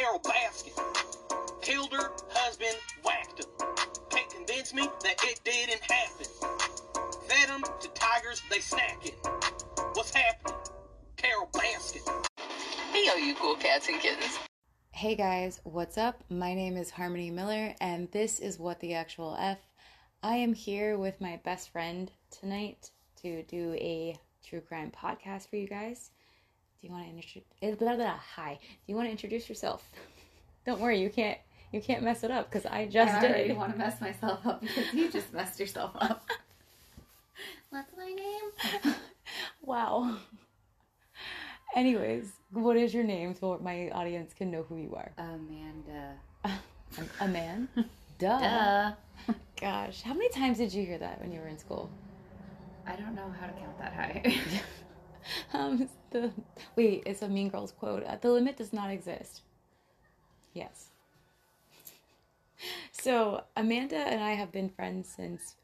[0.00, 1.60] Carole Baskin.
[1.60, 3.66] Killed her husband, whacked him.
[4.08, 6.26] Can't convince me that it didn't happen.
[7.28, 9.14] Fed them to tigers, they snacking.
[9.94, 10.56] What's happening?
[11.18, 12.26] Carole Baskin.
[12.92, 14.38] Hey, all you cool cats and kittens.
[14.92, 16.24] Hey guys, what's up?
[16.30, 19.58] My name is Harmony Miller, and this is What the Actual F.
[20.22, 22.90] I am here with my best friend tonight
[23.20, 26.10] to do a true crime podcast for you guys.
[26.80, 27.78] Do you want to introduce?
[27.78, 28.58] Blah, blah, hi.
[28.60, 29.84] Do you want to introduce yourself?
[30.66, 31.38] Don't worry, you can't.
[31.72, 33.30] You can't mess it up because I just did.
[33.30, 33.56] I already did.
[33.56, 36.28] want to mess myself up because you just messed yourself up.
[37.70, 38.94] What's my name?
[39.62, 40.16] Wow.
[41.76, 45.12] Anyways, what is your name so my audience can know who you are?
[45.18, 46.14] Amanda.
[47.20, 47.68] A man?
[48.18, 48.40] Duh.
[48.40, 48.92] Duh.
[49.60, 51.88] Gosh, how many times did you hear that when you were in school?
[52.86, 54.40] I don't know how to count that high.
[55.52, 56.32] Um, the
[56.76, 58.04] wait, it's a Mean Girls quote.
[58.04, 59.42] Uh, the limit does not exist.
[60.54, 60.86] Yes.
[62.92, 65.56] So Amanda and I have been friends since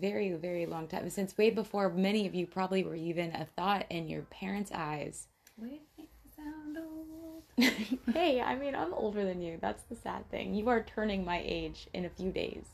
[0.00, 1.08] very, very long time.
[1.10, 5.28] Since way before many of you probably were even a thought in your parents' eyes.
[5.56, 7.42] we make sound old.
[8.14, 9.58] hey, I mean, I'm older than you.
[9.60, 10.54] That's the sad thing.
[10.54, 12.64] You are turning my age in a few days.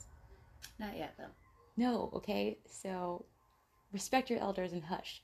[0.79, 1.25] Not yet though.
[1.77, 2.57] No, okay?
[2.65, 3.25] So
[3.91, 5.21] respect your elders and hush.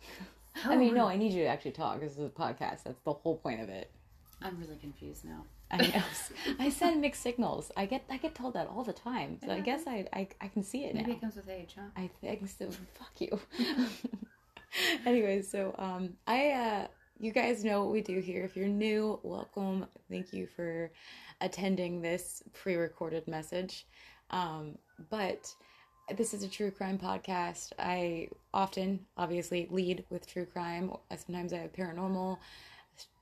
[0.64, 2.00] I mean, no, I need you to actually talk.
[2.00, 2.84] This is a podcast.
[2.84, 3.90] That's the whole point of it.
[4.40, 5.44] I'm really confused now.
[5.70, 6.02] I know.
[6.58, 7.70] I send mixed signals.
[7.76, 9.38] I get I get told that all the time.
[9.44, 11.16] So I guess I, I I can see it Maybe now.
[11.16, 11.86] it comes with age, huh?
[11.96, 12.70] I think so.
[12.70, 13.40] Fuck you.
[15.06, 16.86] Anyways, so um, I uh,
[17.18, 18.44] you guys know what we do here.
[18.44, 19.86] If you're new, welcome.
[20.10, 20.90] Thank you for
[21.40, 23.86] attending this pre-recorded message.
[24.30, 24.76] Um,
[25.10, 25.54] but
[26.16, 27.72] this is a true crime podcast.
[27.78, 30.92] I often, obviously, lead with true crime.
[31.16, 32.38] Sometimes I have paranormal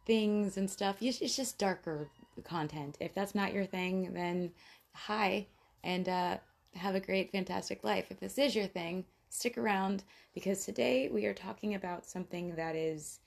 [0.06, 0.96] things and stuff.
[1.00, 2.08] It's it's just darker
[2.44, 2.96] content.
[3.00, 4.52] If that's not your thing, then
[4.92, 5.46] hi
[5.84, 6.38] and uh,
[6.74, 8.06] have a great, fantastic life.
[8.10, 10.04] If this is your thing, stick around
[10.34, 13.20] because today we are talking about something that is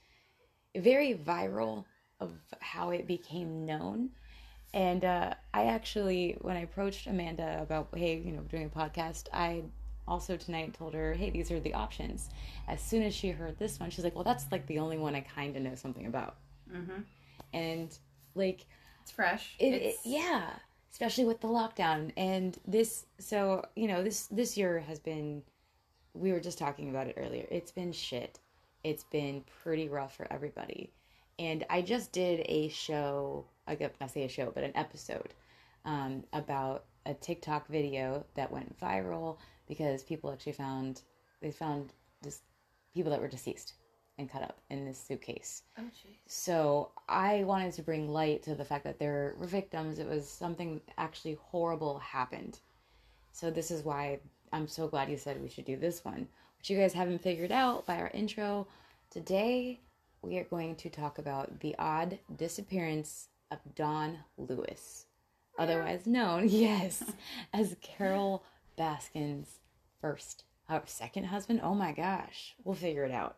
[0.75, 1.85] very viral
[2.19, 4.09] of how it became known.
[4.73, 9.27] And uh, I actually, when I approached Amanda about, hey, you know, doing a podcast,
[9.31, 9.63] I
[10.07, 12.29] also tonight told her, hey, these are the options.
[12.67, 15.15] As soon as she heard this one, she's like, well, that's like the only one
[15.15, 16.37] I kind of know something about.
[16.73, 17.01] Mm-hmm.
[17.53, 17.95] And
[18.35, 18.65] like,
[19.03, 19.55] It's fresh.
[19.59, 20.49] it, it, it's, yeah,
[20.91, 23.05] especially with the lockdown and this.
[23.19, 25.43] So you know, this this year has been.
[26.15, 27.45] We were just talking about it earlier.
[27.49, 28.39] It's been shit.
[28.83, 30.91] It's been pretty rough for everybody.
[31.39, 33.45] And I just did a show.
[33.67, 35.33] I got I say a show, but an episode
[35.85, 39.37] um, about a TikTok video that went viral
[39.67, 41.01] because people actually found
[41.41, 41.93] they found
[42.23, 42.41] just
[42.93, 43.73] people that were deceased
[44.17, 45.63] and cut up in this suitcase.
[45.77, 46.17] Oh jeez.
[46.27, 49.99] So I wanted to bring light to the fact that there were victims.
[49.99, 52.59] It was something actually horrible happened.
[53.31, 54.19] So this is why
[54.51, 56.27] I'm so glad you said we should do this one.
[56.57, 58.67] Which you guys haven't figured out by our intro.
[59.09, 59.81] Today
[60.21, 63.27] we are going to talk about the odd disappearance
[63.65, 65.05] of Don Lewis,
[65.57, 67.03] otherwise known, yes,
[67.53, 68.43] as Carole
[68.77, 69.59] Baskin's
[70.01, 71.61] first, uh, second husband.
[71.63, 73.37] Oh my gosh, we'll figure it out.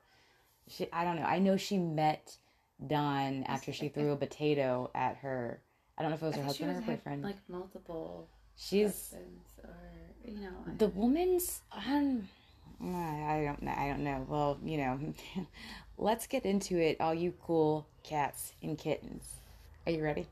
[0.67, 1.23] She, I don't know.
[1.25, 2.37] I know she met
[2.87, 5.61] Don after she threw a potato at her.
[5.97, 7.23] I don't know if it was her husband or her boyfriend.
[7.23, 8.27] like multiple
[8.57, 9.75] She's husbands or
[10.25, 10.49] you know.
[10.67, 11.61] I- the woman's.
[11.71, 12.27] Um,
[12.81, 13.73] I don't know.
[13.77, 14.25] I don't know.
[14.27, 14.99] Well, you know,
[15.97, 19.35] let's get into it, all you cool cats and kittens.
[19.85, 20.25] Are you ready?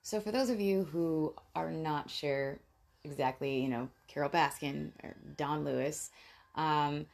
[0.00, 2.58] So, for those of you who are not sure
[3.04, 6.10] exactly, you know, Carole Baskin or Don Lewis,
[6.54, 7.04] um,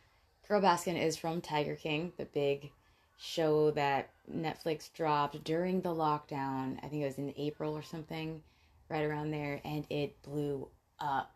[0.47, 2.71] Carole Baskin is from Tiger King, the big
[3.19, 6.79] show that Netflix dropped during the lockdown.
[6.83, 8.41] I think it was in April or something,
[8.89, 10.69] right around there, and it blew
[11.01, 11.35] up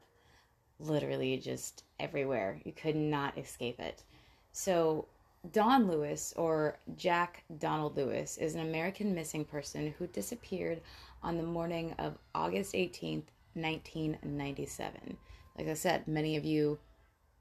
[0.78, 2.60] literally just everywhere.
[2.64, 4.04] You could not escape it.
[4.52, 5.08] So,
[5.52, 10.80] Don Lewis, or Jack Donald Lewis, is an American missing person who disappeared
[11.22, 13.24] on the morning of August 18th,
[13.54, 15.16] 1997.
[15.58, 16.78] Like I said, many of you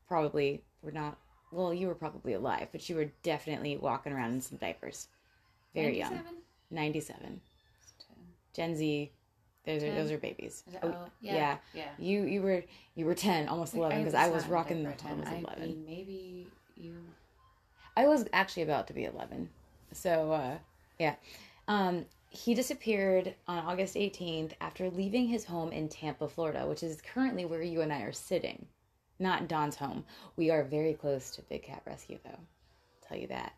[0.07, 1.17] probably were not,
[1.51, 5.07] well, you were probably alive, but you were definitely walking around in some diapers.
[5.73, 6.21] Very young.
[6.71, 7.21] 97?
[7.29, 7.41] 97.
[8.53, 9.11] Gen Z,
[9.65, 10.63] those are, those are babies.
[10.83, 11.33] Oh, oh, yeah.
[11.33, 11.57] yeah.
[11.73, 11.89] Yeah.
[11.97, 12.63] You you were
[12.95, 15.35] you were ten, almost eleven, because I was rocking the diaper at almost 10.
[15.35, 15.67] I eleven.
[15.67, 16.95] mean, maybe you.
[17.95, 19.49] I was actually about to be 11.
[19.91, 20.57] So, uh,
[20.99, 21.15] yeah.
[21.67, 27.01] Um, he disappeared on August 18th after leaving his home in Tampa, Florida, which is
[27.01, 28.65] currently where you and I are sitting.
[29.19, 30.03] Not Don's home.
[30.35, 32.31] We are very close to Big Cat Rescue, though.
[32.31, 33.53] I'll tell you that.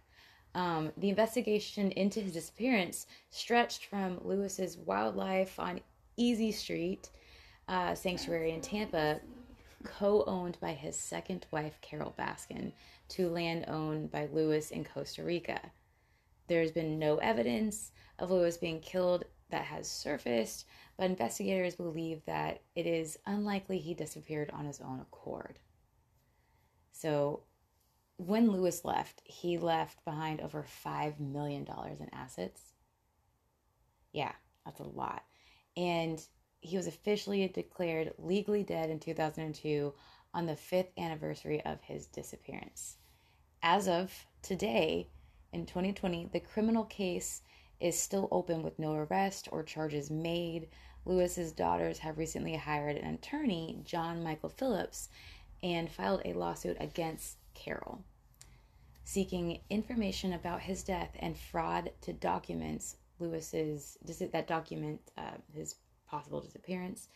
[0.54, 5.80] Um, the investigation into his disappearance stretched from Lewis's wildlife on
[6.18, 7.10] Easy Street
[7.68, 9.20] uh, Sanctuary in Tampa,
[9.84, 12.72] co owned by his second wife, Carole Baskin,
[13.10, 15.60] to land owned by Lewis in Costa Rica.
[16.48, 20.66] There's been no evidence of Lewis being killed that has surfaced,
[20.98, 25.60] but investigators believe that it is unlikely he disappeared on his own accord.
[26.92, 27.44] So,
[28.18, 31.68] when Lewis left, he left behind over $5 million
[32.00, 32.62] in assets.
[34.14, 34.32] Yeah,
[34.64, 35.24] that's a lot.
[35.76, 36.26] And
[36.62, 39.94] he was officially declared legally dead in 2002
[40.36, 42.98] on the fifth anniversary of his disappearance.
[43.64, 45.08] As of today,
[45.54, 47.42] in 2020, the criminal case
[47.80, 50.68] is still open with no arrest or charges made.
[51.06, 55.10] Lewis's daughters have recently hired an attorney, John Michael Phillips,
[55.64, 58.04] and filed a lawsuit against Carole,
[59.06, 65.76] seeking information about his death and fraud to documents Lewis's that document uh, his
[66.08, 67.08] possible disappearance.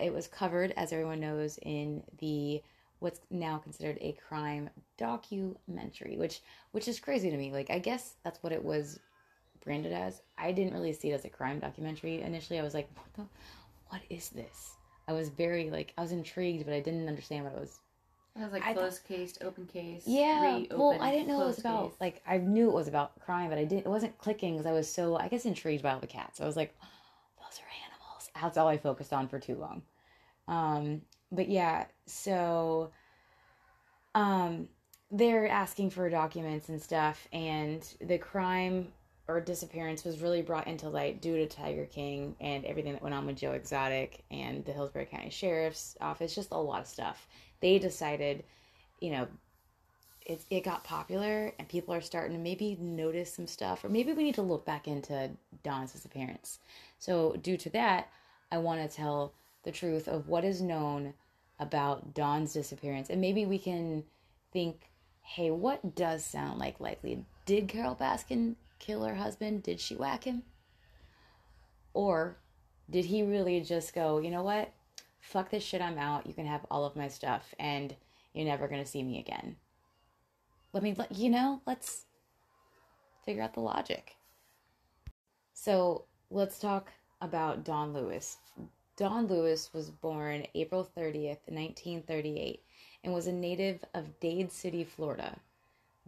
[0.00, 2.62] It was covered, as everyone knows, in the
[3.00, 6.40] what's now considered a crime documentary, which
[6.72, 7.52] which is crazy to me.
[7.52, 9.00] Like I guess that's what it was
[9.64, 10.22] branded as.
[10.36, 12.58] I didn't really see it as a crime documentary initially.
[12.58, 13.24] I was like, what the
[13.88, 14.72] what is this?
[15.06, 17.78] I was very like I was intrigued, but I didn't understand what it was.
[18.36, 20.04] It was like I closed case, open case.
[20.06, 22.00] Yeah, well, I didn't know it was about case.
[22.00, 23.86] like I knew it was about crime, but I didn't.
[23.86, 26.40] It wasn't clicking because I was so I guess intrigued by all the cats.
[26.40, 26.74] I was like,
[27.38, 27.87] those are animals.
[28.40, 29.82] That's all I focused on for too long.
[30.46, 32.90] Um, but yeah, so
[34.14, 34.68] um,
[35.10, 38.92] they're asking for documents and stuff, and the crime
[39.28, 43.14] or disappearance was really brought into light due to Tiger King and everything that went
[43.14, 46.34] on with Joe Exotic and the Hillsborough County Sheriff's Office.
[46.34, 47.28] Just a lot of stuff.
[47.60, 48.42] They decided,
[49.00, 49.28] you know,
[50.24, 54.14] it, it got popular and people are starting to maybe notice some stuff, or maybe
[54.14, 55.30] we need to look back into
[55.62, 56.58] Don's disappearance.
[56.98, 58.08] So, due to that,
[58.50, 59.34] I want to tell
[59.64, 61.14] the truth of what is known
[61.58, 64.04] about Don's disappearance, and maybe we can
[64.52, 64.90] think,
[65.20, 67.24] hey, what does sound like likely?
[67.44, 69.62] Did Carole Baskin kill her husband?
[69.62, 70.42] Did she whack him?
[71.92, 72.36] Or
[72.88, 74.72] did he really just go, you know what?
[75.20, 76.26] Fuck this shit, I'm out.
[76.26, 77.94] You can have all of my stuff, and
[78.32, 79.56] you're never going to see me again.
[80.72, 82.04] Let me, let you know, let's
[83.24, 84.16] figure out the logic.
[85.52, 88.38] So let's talk about Don Lewis.
[88.96, 92.62] Don Lewis was born April 30th, 1938,
[93.04, 95.38] and was a native of Dade City, Florida.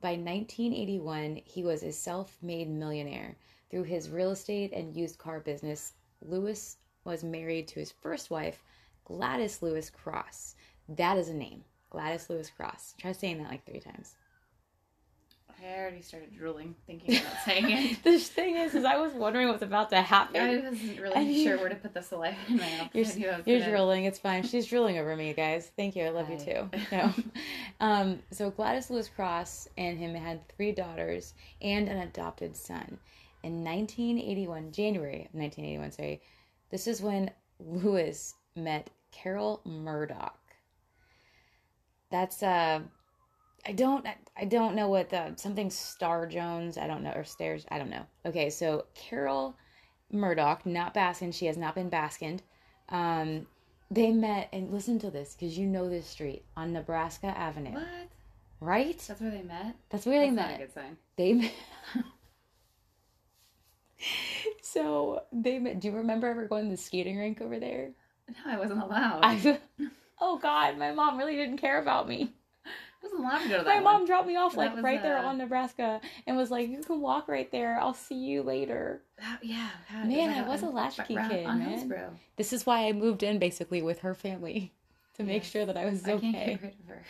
[0.00, 3.36] By 1981, he was a self made millionaire.
[3.70, 5.92] Through his real estate and used car business,
[6.22, 8.62] Lewis was married to his first wife,
[9.04, 10.56] Gladys Lewis Cross.
[10.88, 11.64] That is a name.
[11.90, 12.94] Gladys Lewis Cross.
[12.98, 14.14] Try saying that like three times.
[15.62, 18.02] I already started drooling thinking about saying it.
[18.04, 20.40] the thing is, is I was wondering what's about to happen.
[20.40, 22.88] I wasn't really And you- sure where to put the saliva in my mouth.
[22.94, 24.04] You're, I knew I was you're drilling.
[24.04, 24.42] It's fine.
[24.42, 25.70] She's drilling over me, guys.
[25.76, 26.04] Thank you.
[26.04, 26.70] I love you too.
[26.92, 27.12] No.
[27.80, 32.98] um, so Gladys Lewis Cross and him had three daughters and an adopted son.
[33.42, 36.20] In 1981, January of 1981, sorry,
[36.70, 40.38] this is when Lewis met Carole Murdock.
[42.10, 42.80] That's uh
[43.66, 47.66] I don't I don't know what the something Star Jones, I don't know, or Stairs,
[47.70, 48.06] I don't know.
[48.26, 49.54] Okay, so Carole
[50.12, 52.40] Murdock, not Baskin, she has not been Baskined.
[52.88, 53.46] Um
[53.90, 58.08] they met and listen to this because you know this street on Nebraska Avenue, What?
[58.60, 58.98] right?
[59.06, 59.74] That's where they met?
[59.90, 60.58] That's where they That's not a met.
[60.60, 60.96] good sign.
[61.16, 61.52] They met.
[64.62, 65.80] so they met.
[65.80, 67.90] Do you remember ever going to the skating rink over there?
[68.28, 69.20] No, I wasn't allowed.
[69.24, 69.58] I.
[70.22, 72.34] Oh God, my mom really didn't care about me.
[73.12, 73.84] Allowed to go to that My one.
[73.84, 76.80] mom dropped me off like was, right there uh, on Nebraska and was like, "You
[76.82, 77.78] can walk right there.
[77.80, 79.68] I'll see you later." How- yeah.
[80.04, 81.16] Man, I was on- a latchkey kid,
[81.46, 81.60] man.
[81.60, 82.12] Hillsborough.
[82.36, 84.72] This is why I moved in basically with her family
[85.14, 85.50] to make Yes.
[85.52, 86.46] sure that I was I can't okay.
[86.46, 87.04] get rid of her.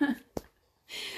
[0.00, 0.14] Yeah.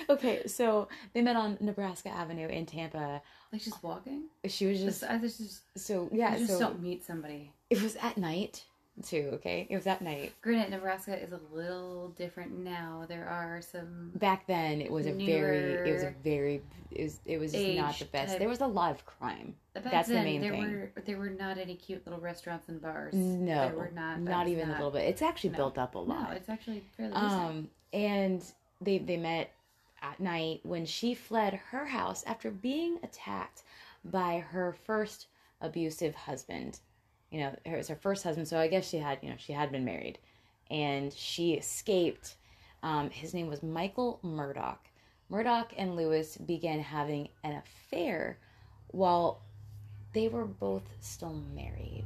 [0.09, 3.21] Okay, so they met on Nebraska Avenue in Tampa.
[3.53, 4.25] like just walking.
[4.47, 6.39] She was Just, I just, just, so yeah, yeah.
[6.39, 7.53] just so don't meet somebody.
[7.69, 8.65] it was at night
[9.03, 9.31] too.
[9.35, 10.33] Okay, it was at night.
[10.43, 13.05] Granted, Nebraska is a little different now.
[13.09, 17.21] There are some Back then, it was a very, it was a very, it was,
[17.25, 18.31] it was just not the best.
[18.33, 19.55] type- There was a lot of crime.
[19.75, 20.63] Back That's the main there thing.
[20.63, 23.15] were there were not any cute little restaurants and bars.
[23.15, 24.21] No, there were not.
[24.21, 25.03] not even not- a little bit.
[25.09, 25.57] It's actually no.
[25.57, 26.31] built up a lot.
[26.31, 27.33] No, it's actually fairly decent.
[27.33, 28.43] Um, and
[28.81, 29.53] they they met
[30.03, 33.63] at night when she fled her house after being attacked
[34.05, 35.27] by her first
[35.61, 36.81] abusive husband.
[37.31, 39.53] You know, it was her first husband, so I guess she had you know she
[39.53, 40.19] had been married,
[40.71, 42.37] and she escaped.
[42.83, 44.87] Um, his name was Michael Murdock.
[45.29, 48.39] Murdock and Lewis began having an affair
[48.89, 49.43] while
[50.13, 52.05] they were both still married.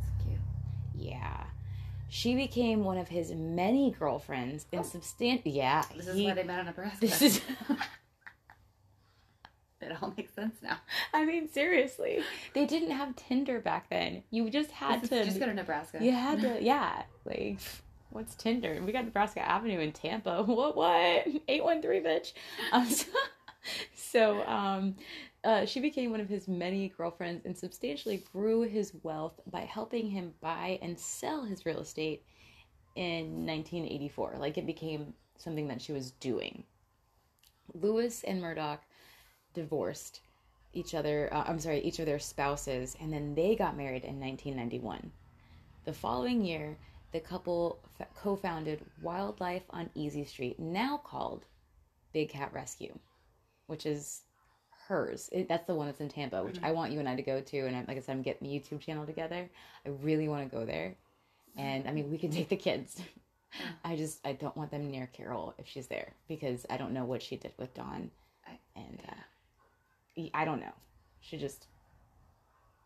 [0.00, 0.38] It's cute.
[0.94, 1.44] Yeah.
[2.08, 5.50] She became one of his many girlfriends and substantial.
[5.50, 5.84] Yeah.
[5.96, 7.00] This is he- why they met in Nebraska.
[7.00, 7.40] This is.
[9.80, 10.78] it all makes sense now.
[11.12, 12.22] I mean, seriously,
[12.54, 14.22] they didn't have Tinder back then.
[14.30, 15.24] You just had to.
[15.24, 15.98] just go to Nebraska.
[16.00, 17.02] You had to, yeah.
[17.24, 17.58] Like,
[18.10, 18.80] what's Tinder?
[18.84, 20.42] We got Nebraska Avenue in Tampa.
[20.46, 20.76] What?
[20.76, 21.26] What?
[21.48, 22.32] Eight one three, bitch.
[22.72, 23.06] Um, so,
[23.94, 24.96] so, um,
[25.44, 30.08] uh, she became one of his many girlfriends and substantially grew his wealth by helping
[30.10, 32.24] him buy and sell his real estate
[32.96, 34.36] in 1984.
[34.38, 36.64] Like, it became something that she was doing.
[37.74, 38.82] Lewis and Murdock
[39.56, 40.20] divorced
[40.72, 41.28] each other.
[41.32, 45.10] Uh, I'm sorry, each of their spouses, and then they got married in 1991.
[45.84, 46.76] The following year,
[47.12, 51.44] the couple f- co founded Wildlife on Easy Street, now called
[52.12, 52.96] Big Cat Rescue,
[53.66, 54.22] which is
[54.86, 55.28] hers.
[55.32, 57.40] It, that's the one that's in Tampa, which I want you and I to go
[57.40, 57.58] to.
[57.66, 59.48] And I, like I said, I'm getting the YouTube channel together.
[59.84, 60.94] I really want to go there.
[61.56, 63.00] And I mean, we can take the kids.
[63.84, 67.04] I just, I don't want them near Carole if she's there because I don't know
[67.04, 68.10] what she did with Don.
[68.46, 69.12] I- And uh,
[70.34, 70.72] I don't know.
[71.20, 71.66] She just,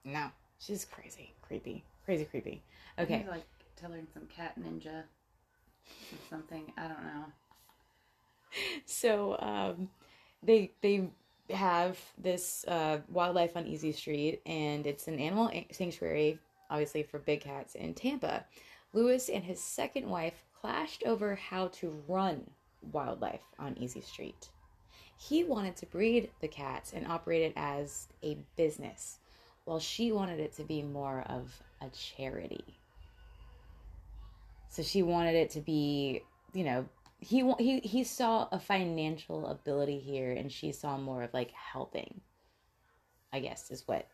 [0.04, 2.62] no, she's crazy, creepy, crazy, creepy.
[2.98, 3.18] I Okay.
[3.18, 3.46] need to, like
[3.76, 5.02] to learn some cat ninja
[6.12, 6.72] or something.
[6.76, 7.24] I don't know.
[8.86, 9.88] so um,
[10.42, 11.08] they they
[11.50, 16.38] have this uh, wildlife on Easy Street, and it's an animal sanctuary,
[16.70, 18.44] obviously for big cats in Tampa.
[18.92, 22.50] Lewis and his second wife clashed over how to run
[22.92, 24.50] wildlife on Easy Street.
[25.22, 29.18] He wanted to breed the cats and operate it as a business,
[29.64, 32.64] while she wanted it to be more of a charity.
[34.70, 36.22] So she wanted it to be,
[36.54, 36.86] you know,
[37.18, 42.22] he he he saw a financial ability here, and she saw more of like helping.
[43.32, 44.08] I guess is what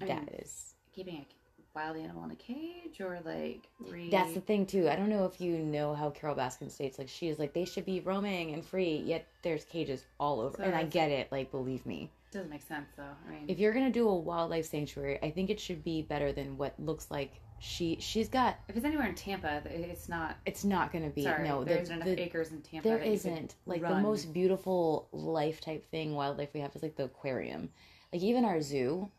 [0.00, 0.74] I that mean, is.
[0.94, 1.26] keeping a
[1.74, 4.88] wild animal in a cage or like re- That's the thing too.
[4.88, 7.64] I don't know if you know how Carole Baskin states like she is like they
[7.64, 10.56] should be roaming and free, yet there's cages all over.
[10.58, 12.10] So and I get it, like believe me.
[12.30, 13.02] doesn't make sense though.
[13.26, 16.32] I mean, If you're gonna do a wildlife sanctuary, I think it should be better
[16.32, 18.56] than what looks like she she's got.
[18.68, 20.36] if it's anywhere in Tampa, it's not.
[20.44, 21.62] It's not gonna be Sorry, no.
[21.64, 22.88] there the- enough the- acres in Tampa.
[22.88, 26.74] There that you could isn't like the most beautiful life type thing wildlife we have
[26.76, 27.70] is like the aquarium.
[28.12, 29.10] Like even our zoo,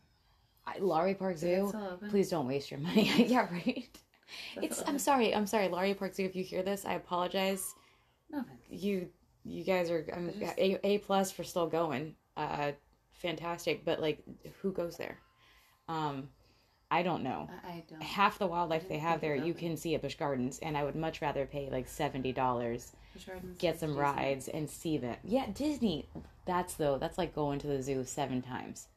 [0.66, 1.72] I, Lowry Park Zoo.
[2.10, 3.10] Please don't waste your money.
[3.28, 3.88] yeah, right.
[4.56, 4.88] That's It's.
[4.88, 5.34] I'm sorry.
[5.34, 6.24] I'm sorry, Lowry Park Zoo.
[6.24, 7.74] If you hear this, I apologize.
[8.30, 8.44] No.
[8.70, 9.08] You,
[9.44, 12.14] you guys are But just- a a plus for still going.
[12.36, 12.72] Uh,
[13.12, 13.84] fantastic.
[13.84, 14.22] But like,
[14.62, 15.18] who goes there?
[15.88, 16.28] Um,
[16.90, 17.48] I don't know.
[17.64, 18.02] I, I don't.
[18.02, 20.96] Half the wildlife they have there, you can see at Busch Gardens, and I would
[20.96, 22.92] much rather pay like seventy dollars
[23.58, 24.02] get some Disney.
[24.02, 25.16] rides and see them.
[25.24, 26.08] Yeah, Disney.
[26.46, 26.98] That's though.
[26.98, 28.88] That's like going to the zoo seven times.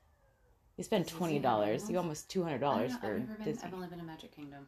[0.78, 1.90] You spend twenty dollars.
[1.90, 3.46] You almost two hundred dollars for I've never been.
[3.46, 3.68] Disney.
[3.68, 4.68] I've only been to Magic Kingdom.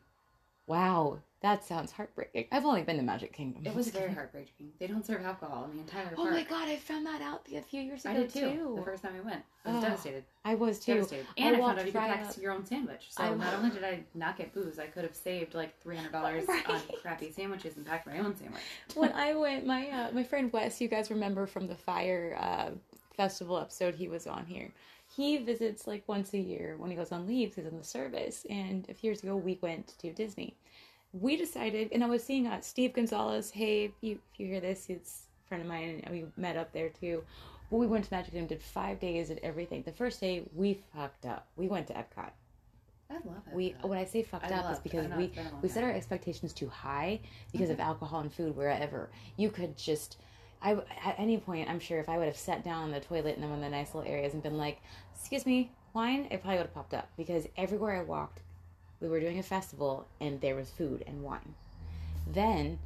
[0.68, 2.46] Wow, that sounds heartbreaking.
[2.52, 3.66] I've only been to Magic Kingdom.
[3.66, 4.70] It was very heartbreaking.
[4.80, 6.32] They don't serve alcohol in the entire Oh park.
[6.32, 8.74] my god, I found that out a few years ago I did too.
[8.78, 10.24] The first time I went, I was Oh, devastated.
[10.46, 10.94] I was too.
[10.94, 11.26] Devastated.
[11.40, 13.08] And I, walked found out you could right pack your own sandwich.
[13.10, 15.96] So I- not only did I not get booze, I could have saved like three
[15.96, 18.62] hundred dollars on crappy sandwiches and packed my own sandwich.
[18.94, 22.70] when I went, my uh, my friend Wes, you guys remember from the fire uh,
[23.18, 24.72] festival episode, he was on here.
[25.20, 27.54] He visits like once a year when he goes on leave.
[27.54, 30.56] He's in the service, and a few years ago we went to Disney.
[31.12, 33.52] We decided, and I was seeing uh, Steve Gonzalez.
[33.52, 36.56] Hey, if you, if you hear this, he's a friend of mine, and we met
[36.56, 37.22] up there too.
[37.70, 39.84] But we went to Magic Kingdom, did five days, did everything.
[39.84, 41.48] The first day we fucked up.
[41.58, 42.32] We went to Epcot.
[43.10, 43.54] I love it.
[43.54, 45.68] We when I say fucked I up, love- because we it's been a long we
[45.68, 47.20] set our expectations too high
[47.52, 50.16] because of alcohol and food wherever you could just.
[50.62, 50.74] I
[51.04, 53.44] at any point, I'm sure if I would have sat down on the toilet in
[53.44, 54.82] one of the nice little areas and been like,
[55.16, 58.42] "Excuse me, wine," it probably would have popped up because everywhere I walked,
[59.00, 61.56] we were doing a festival and there was food and wine.
[62.28, 62.80] Then,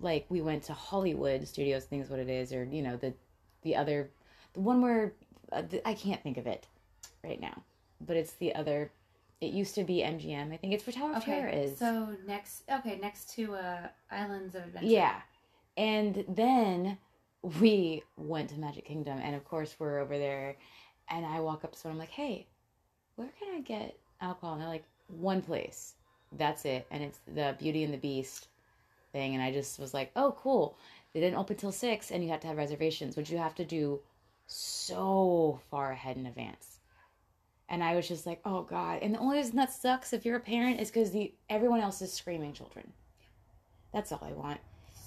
[0.00, 3.12] like we went to Hollywood Studios, things what it is, or you know the
[3.62, 4.10] the other
[4.54, 5.12] the one where
[5.52, 6.66] uh, the, I can't think of it
[7.22, 7.62] right now,
[8.00, 8.90] but it's the other.
[9.40, 10.52] It used to be MGM.
[10.52, 11.64] I think it's for Tower of Terror okay.
[11.64, 11.76] is.
[11.76, 14.86] So next, okay, next to uh, Islands of Adventure.
[14.86, 15.20] Yeah.
[15.76, 16.98] And then
[17.60, 20.56] we went to Magic Kingdom, and of course, we're over there.
[21.08, 22.46] And I walk up to someone, I'm like, hey,
[23.16, 24.54] where can I get alcohol?
[24.54, 25.94] And they're like, one place.
[26.38, 26.86] That's it.
[26.90, 28.48] And it's the Beauty and the Beast
[29.12, 29.34] thing.
[29.34, 30.76] And I just was like, oh, cool.
[31.12, 33.64] They didn't open till six, and you have to have reservations, which you have to
[33.64, 34.00] do
[34.46, 36.78] so far ahead in advance.
[37.68, 39.00] And I was just like, oh, God.
[39.02, 42.02] And the only reason that sucks if you're a parent is because the everyone else
[42.02, 42.92] is screaming children.
[43.92, 44.60] That's all I want.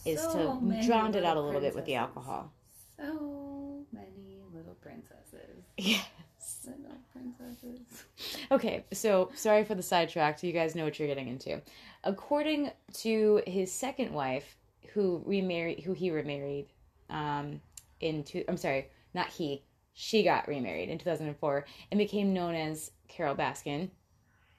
[0.05, 2.53] Is So to drown it out a little bit with the alcohol.
[2.97, 5.63] So many little princesses.
[5.77, 6.67] Yes.
[6.67, 8.05] Little princesses.
[8.51, 10.39] Okay, so sorry for the sidetrack.
[10.39, 11.61] So you guys know what you're getting into.
[12.03, 12.71] According
[13.01, 14.57] to his second wife,
[14.93, 16.67] who remarried, who he remarried,
[17.09, 17.61] um,
[17.99, 23.35] into I'm sorry, not he, she got remarried in 2004 and became known as Carole
[23.35, 23.89] Baskin.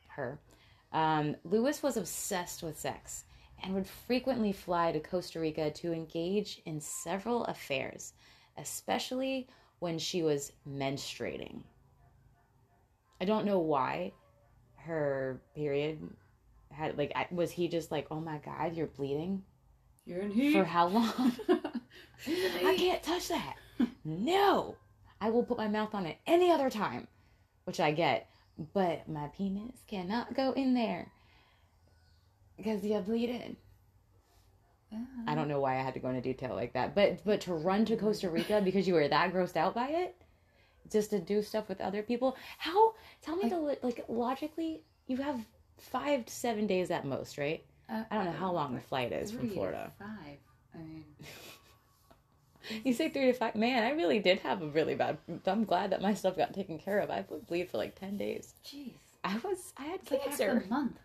[0.08, 0.40] Her,
[0.92, 3.24] um, Lewis was obsessed with sex
[3.62, 8.12] and would frequently fly to Costa Rica to engage in several affairs,
[8.58, 9.48] especially
[9.78, 11.62] when she was menstruating.
[13.20, 14.12] I don't know why
[14.76, 15.98] her period
[16.70, 19.42] had like I, was he just like oh my god you're bleeding?
[20.04, 20.52] You're in heat.
[20.52, 21.32] for how long?
[22.28, 23.56] I can't touch that.
[24.04, 24.76] No.
[25.20, 27.08] I will put my mouth on it any other time
[27.64, 28.30] which I get
[28.72, 31.10] but my penis cannot go in there
[32.56, 33.56] because you're bleeding
[35.26, 37.54] I don't know why I had to go into detail like that but but to
[37.54, 40.14] run to Costa Rica because you were that grossed out by it
[40.90, 45.40] just to do stuff with other people how tell me the like logically you have
[45.78, 49.12] five to seven days at most right Uh, I don't know how long the flight
[49.12, 49.92] is from three to Florida.
[49.98, 50.38] Five.
[50.74, 51.04] I mean,
[52.84, 53.54] You say three to five.
[53.54, 55.18] Man, I really did have a really bad.
[55.46, 57.10] I'm glad that my stuff got taken care of.
[57.10, 58.54] I would bleed for like ten days.
[58.64, 58.94] jeez.
[59.22, 59.72] I was.
[59.76, 60.60] I had It's like half cancer.
[60.64, 60.98] the month.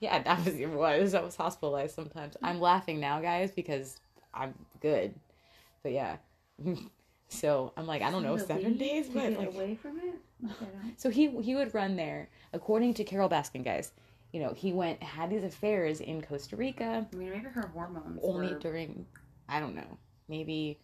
[0.00, 0.70] Yeah, that was it.
[0.70, 2.36] Was I was hospitalized sometimes.
[2.42, 3.98] I'm laughing now, guys, because
[4.34, 5.14] I'm good.
[5.82, 6.16] But yeah.
[7.28, 10.14] So I'm like, I don't know, seven days, but like, away from it.
[10.42, 12.28] Like, so he he would run there.
[12.52, 13.92] According to Carole Baskin, guys,
[14.32, 17.06] you know, he went had these affairs in Costa Rica.
[17.12, 19.06] I mean, maybe her hormones only were during
[19.48, 19.98] I don't know.
[20.28, 20.78] Maybe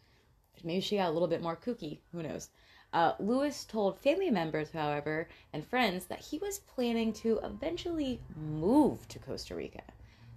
[0.65, 2.01] maybe she got a little bit more kooky.
[2.13, 2.51] Who knows?
[2.93, 9.09] Uh, Lewis told family members, however, and friends that he was planning to eventually move
[9.09, 9.83] to Costa Rica.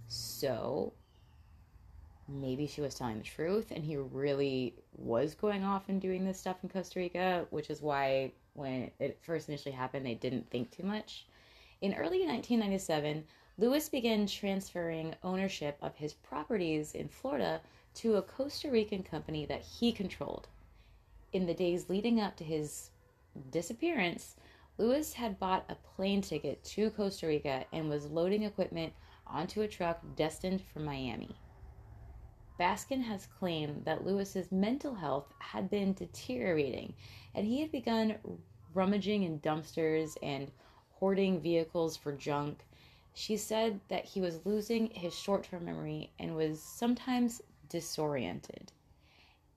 [0.07, 0.93] So
[2.27, 6.39] maybe she was telling the truth and he really was going off and doing this
[6.39, 10.71] stuff in Costa Rica, which is why when it first initially happened, they didn't think
[10.71, 11.25] too much.
[11.81, 13.25] In early 1997,
[13.57, 17.61] Lewis began transferring ownership of his properties in Florida
[17.95, 20.47] to a Costa Rican company that he controlled.
[21.35, 22.91] In the days leading up to his
[23.49, 24.37] disappearance,
[24.77, 28.93] Lewis had bought a plane ticket to Costa Rica and was loading equipment
[29.27, 31.35] onto a truck destined for Miami.
[32.57, 36.93] Baskin has claimed that Lewis's mental health had been deteriorating
[37.33, 38.15] and he had begun
[38.73, 40.49] rummaging in dumpsters and
[40.93, 42.65] hoarding vehicles for junk.
[43.13, 48.71] She said that he was losing his short term memory and was sometimes disoriented,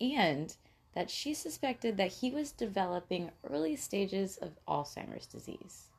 [0.01, 0.57] and
[0.99, 5.91] that she suspected that he was developing early stages of Alzheimer's disease.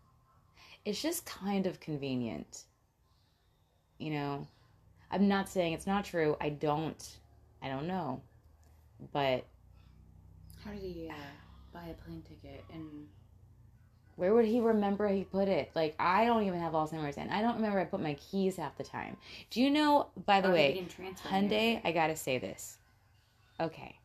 [0.86, 2.66] It's just kind of convenient.
[3.98, 4.48] You know,
[5.12, 6.36] I'm not saying it's not true.
[6.42, 7.18] I don't,
[7.62, 8.24] I don't know.
[9.14, 9.48] But
[10.66, 11.14] How did he uh,
[11.74, 13.08] buy a plane ticket and
[14.16, 15.72] Where would he remember he put it?
[15.76, 18.78] Like I don't even have Alzheimer's, and I don't remember I put my keys half
[18.78, 19.18] the time.
[19.52, 20.12] Do you know?
[20.26, 20.86] By the Or he way,
[21.32, 21.82] Hyundai.
[21.86, 22.80] I gotta say this.
[23.60, 23.99] Okay,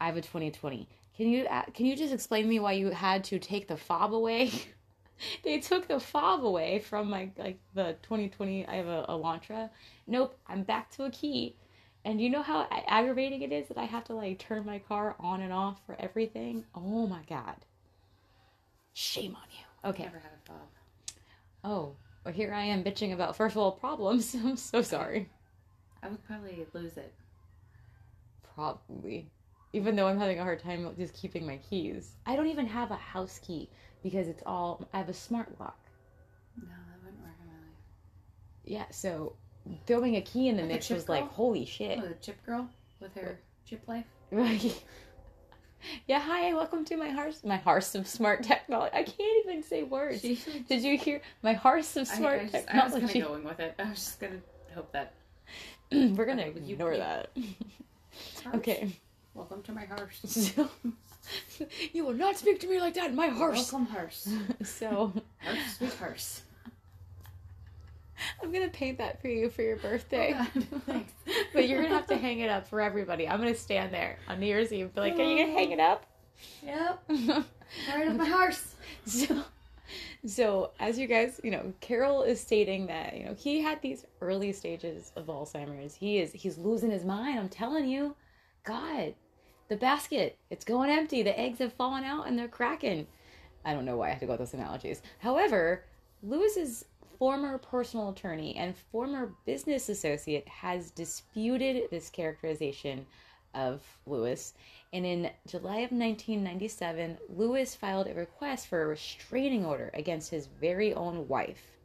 [0.00, 0.88] I have a 2020.
[1.16, 3.76] Can you uh, can you just explain to me why you had to take the
[3.76, 4.50] fob away?
[5.44, 8.66] they took the fob away from my like the 2020.
[8.66, 9.70] I have a Elantra.
[10.06, 11.56] Nope, I'm back to a key.
[12.04, 15.16] And you know how aggravating it is that I have to like turn my car
[15.20, 16.64] on and off for everything.
[16.74, 17.56] Oh my god.
[18.94, 19.90] Shame on you.
[19.90, 20.04] Okay.
[20.04, 20.68] Never had a fob.
[21.62, 21.92] Oh,
[22.24, 24.34] well, here I am bitching about first world problems.
[24.44, 25.28] I'm so sorry.
[26.02, 27.12] I would probably lose it.
[28.54, 29.30] Probably.
[29.72, 32.12] Even though I'm having a hard time just keeping my keys.
[32.26, 33.68] I don't even have a house key
[34.02, 35.78] because it's all, I have a smart lock.
[36.60, 37.76] No, that wouldn't work in my life.
[38.64, 39.34] Yeah, so
[39.86, 41.98] throwing a key in the Like mix chip was like, holy shit.
[42.02, 42.68] Oh, the chip girl
[43.00, 44.06] with her chip life.
[44.30, 44.82] Right.
[46.06, 48.94] Yeah, hi, welcome to my hearse, my hearse of smart technology.
[48.94, 50.20] I can't even say words.
[50.20, 53.00] She, Did you hear my hearse of smart I, just, I was technology?
[53.06, 53.74] kind of going with it.
[53.78, 54.40] I was just gonna
[54.74, 55.14] hope that.
[55.90, 57.30] We're gonna Okay, ignore you- that.
[58.44, 58.54] Hearse.
[58.56, 58.92] Okay.
[59.34, 60.20] Welcome to my hearse.
[60.24, 63.70] So, you will not speak to me like that in my hearse.
[63.72, 64.28] Welcome hearse.
[64.64, 66.42] So Hearse, sweet hearse.
[68.42, 70.34] I'm gonna paint that for you for your birthday.
[70.88, 71.02] Oh,
[71.52, 73.28] but you're gonna have to hang it up for everybody.
[73.28, 75.80] I'm gonna stand there on New Year's Eve, be like, "Are you gonna hang it
[75.80, 76.06] up?"
[76.62, 77.02] Yep.
[77.88, 78.74] Right up my hearse.
[79.06, 79.42] so,
[80.26, 84.04] so as you guys, you know, Carole is stating that you know he had these
[84.20, 85.94] early stages of Alzheimer's.
[85.94, 87.38] He is he's losing his mind.
[87.38, 88.16] I'm telling you,
[88.64, 89.14] God,
[89.70, 91.22] the basket it's going empty.
[91.22, 93.06] The eggs have fallen out and they're cracking.
[93.64, 95.00] I don't know why I had to go with those analogies.
[95.20, 95.84] However,
[96.24, 96.84] Lewis's
[97.18, 103.06] former personal attorney and former business associate has disputed this characterization
[103.54, 104.54] of Lewis.
[104.92, 110.46] And in July of 1997, Lewis filed a request for a restraining order against his
[110.46, 111.76] very own wife,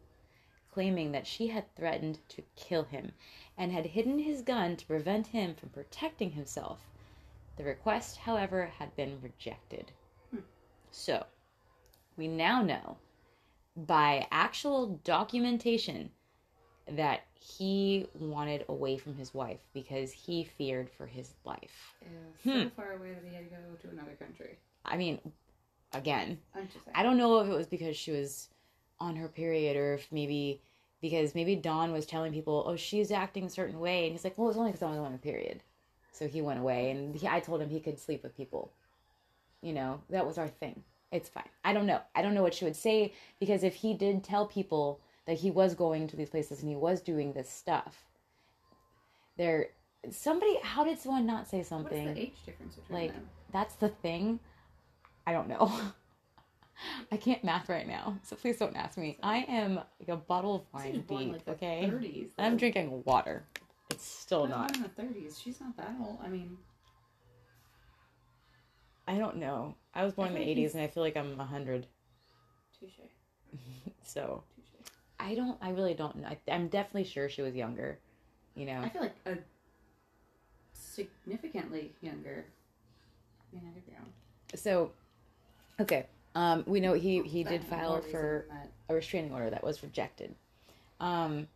[0.73, 3.11] claiming that she had threatened to kill him
[3.59, 6.79] and had hidden his gun to prevent him from protecting himself.
[7.57, 9.91] The request, however, had been rejected.
[10.91, 11.25] So,
[12.17, 12.97] we now know
[13.75, 16.11] by actual documentation
[16.87, 21.95] that he wanted away from his wife because he feared for his life.
[22.01, 22.07] Ew,
[22.43, 22.67] so Hmm.
[22.69, 24.57] far away that he had to go to another country.
[24.85, 25.19] I mean,
[25.93, 26.95] again, I'm just saying.
[26.95, 28.49] I don't know if it was because she was
[28.99, 30.61] on her period or if maybe
[31.01, 34.05] because maybe Don was telling people, oh, she's acting a certain way.
[34.05, 35.61] And he's like, well, it's only because I was on a period.
[36.15, 38.71] So he went away and he, I told him he could sleep with people.
[39.61, 40.83] You know, that was our thing.
[41.11, 41.49] It's fine.
[41.63, 42.01] I don't know.
[42.15, 45.51] I don't know what she would say because if he did tell people that he
[45.51, 48.05] was going to these places and he was doing this stuff,
[49.37, 49.67] there,
[50.11, 52.05] somebody, how did someone not say something?
[52.05, 53.29] What's the age difference between like them?
[53.55, 54.37] that's the thing
[55.25, 55.71] i don't know
[57.11, 60.55] i can't math right now so please don't ask me i am like a bottle
[60.55, 62.31] of wine deep like okay 30s.
[62.37, 63.45] i'm drinking water
[63.91, 65.39] it's still not in the 30s.
[65.41, 66.19] She's not that old.
[66.23, 66.57] I mean,
[69.07, 71.37] i don't know i was born in the 80s he's- and i feel like i'm
[71.37, 71.85] 100
[72.79, 72.91] touche.
[74.03, 74.89] so Touche.
[75.19, 77.99] i don't i really don't know I, i'm definitely sure she was younger
[78.55, 79.37] you know I feel like a
[80.73, 82.45] significantly younger
[83.53, 84.07] Nina Brown.
[84.55, 84.91] so
[85.79, 88.47] okay um we know he he did file for
[88.89, 90.33] a restraining order that was rejected.
[90.99, 91.47] Um,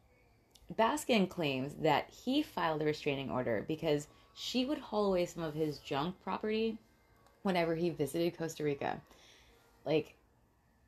[0.76, 5.54] Baskin claims that he filed a restraining order because she would haul away some of
[5.54, 6.78] his junk property
[7.44, 9.02] whenever he visited Costa Rica.
[9.86, 10.16] Like,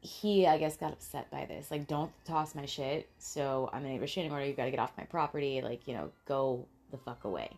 [0.02, 1.72] he, I guess, got upset by this.
[1.72, 3.10] Like, don't toss my shit.
[3.18, 4.46] So I'm in a restraining order.
[4.46, 5.62] You got to get off my property.
[5.62, 7.50] Like, you know, go the fuck away,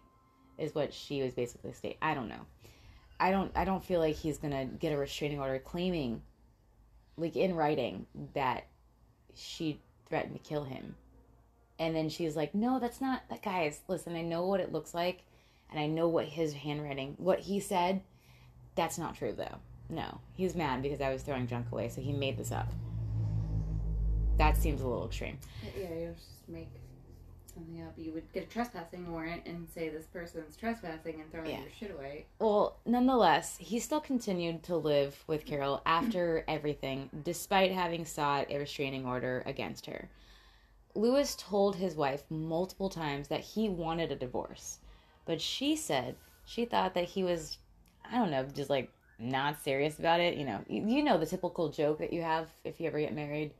[0.57, 1.97] is what she was basically stating.
[2.01, 2.45] I don't know.
[3.19, 3.51] I don't.
[3.55, 6.21] I don't feel like he's gonna get a restraining order claiming,
[7.17, 8.65] like in writing, that
[9.35, 10.95] she threatened to kill him.
[11.79, 14.93] And then she's like, "No, that's not that guys, listen, I know what it looks
[14.93, 15.23] like
[15.71, 18.01] and I know what his handwriting, what he said.
[18.75, 19.57] That's not true though.
[19.89, 20.19] No.
[20.35, 22.67] He's mad because I was throwing junk away, so he made this up.
[24.37, 25.37] That seems a little extreme.
[25.77, 26.69] Yeah, you just make
[27.53, 27.93] something up.
[27.97, 31.59] You would get a trespassing warrant and say this person's trespassing and throwing Yeah.
[31.61, 32.25] your shit away.
[32.39, 38.57] Well, nonetheless, he still continued to live with Carole after everything, despite having sought a
[38.57, 40.09] restraining order against her.
[40.95, 44.79] Lewis told his wife multiple times that he wanted a divorce,
[45.25, 47.57] but she said she thought that he was,
[48.09, 50.37] I don't know, just like not serious about it.
[50.37, 53.15] You know, you, you know the typical joke that you have if you ever get
[53.15, 53.53] married.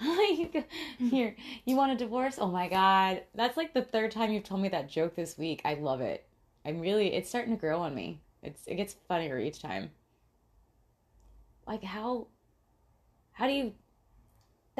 [0.98, 2.38] here, you want a divorce?
[2.38, 5.60] Oh my god, that's like the third time you've told me that joke this week.
[5.64, 6.26] I love it.
[6.64, 8.20] I'm really, it's starting to grow on me.
[8.42, 9.90] It's it gets funnier each time.
[11.66, 12.28] Like how,
[13.32, 13.74] how do you?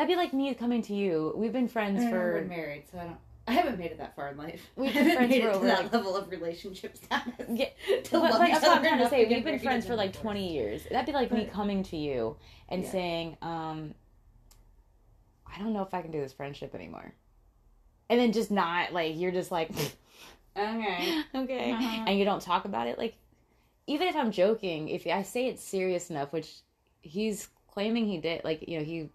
[0.01, 1.35] That'd be like me coming to you.
[1.37, 3.19] We've been friends we're for married, so I don't.
[3.47, 4.63] I haven't made it that far in life.
[4.75, 7.35] We've been friends for it to over, that like- level of relationship status.
[7.53, 7.67] yeah.
[8.05, 9.27] To But, like, that's what I'm trying to say.
[9.27, 10.85] We've been friends for like 20 years.
[10.91, 12.35] That'd be like me coming to you
[12.71, 12.91] and Yeah.
[12.91, 13.93] saying, um,
[15.47, 17.13] I don't know if I can do this friendship anymore.
[18.09, 19.71] And then just not like you're just like
[20.57, 21.23] Okay.
[21.35, 22.05] okay, Uh-huh.
[22.07, 22.97] and you don't talk about it.
[22.97, 23.17] Like
[23.87, 26.55] even if I'm joking, if I say it's serious enough, which
[27.03, 29.11] he's claiming he did, like you know he,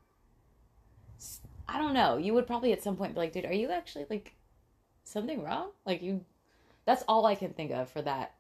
[1.68, 2.18] I don't know.
[2.18, 4.36] You would probably at some point be like, dude, are you actually like
[5.04, 5.70] something wrong?
[5.86, 6.24] Like you,
[6.86, 8.36] that's all I can think of for that,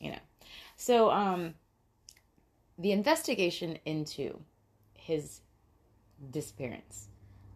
[0.00, 0.18] you know.
[0.76, 1.54] So um,
[2.78, 4.40] the investigation into
[4.94, 5.40] his
[6.30, 7.08] disappearance.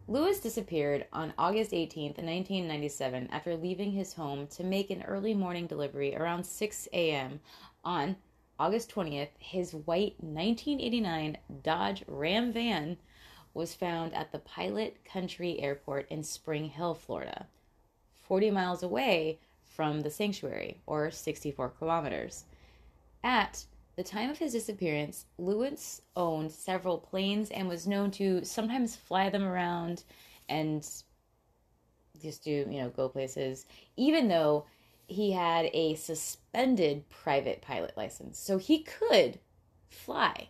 [0.07, 5.67] Lewis disappeared on August 18th, 1997, after leaving his home to make an early morning
[5.67, 7.41] delivery around 6 a.m.
[7.85, 8.17] On
[8.59, 12.97] August 20th, his white 1989 Dodge Ram van
[13.59, 17.49] was found at the Pilot Country Airport in Spring Hill, Florida,
[18.23, 22.45] 40 miles away from the sanctuary, or 64 kilometers.
[23.25, 23.65] At
[23.97, 29.29] the time of his disappearance, Lewis owned several planes and was known to sometimes fly
[29.29, 30.05] them around
[30.49, 30.89] and
[32.23, 33.67] just do, you know, go places,
[33.97, 34.67] even though
[35.09, 38.39] he had a suspended private pilot license.
[38.39, 39.41] So he could
[39.89, 40.49] fly,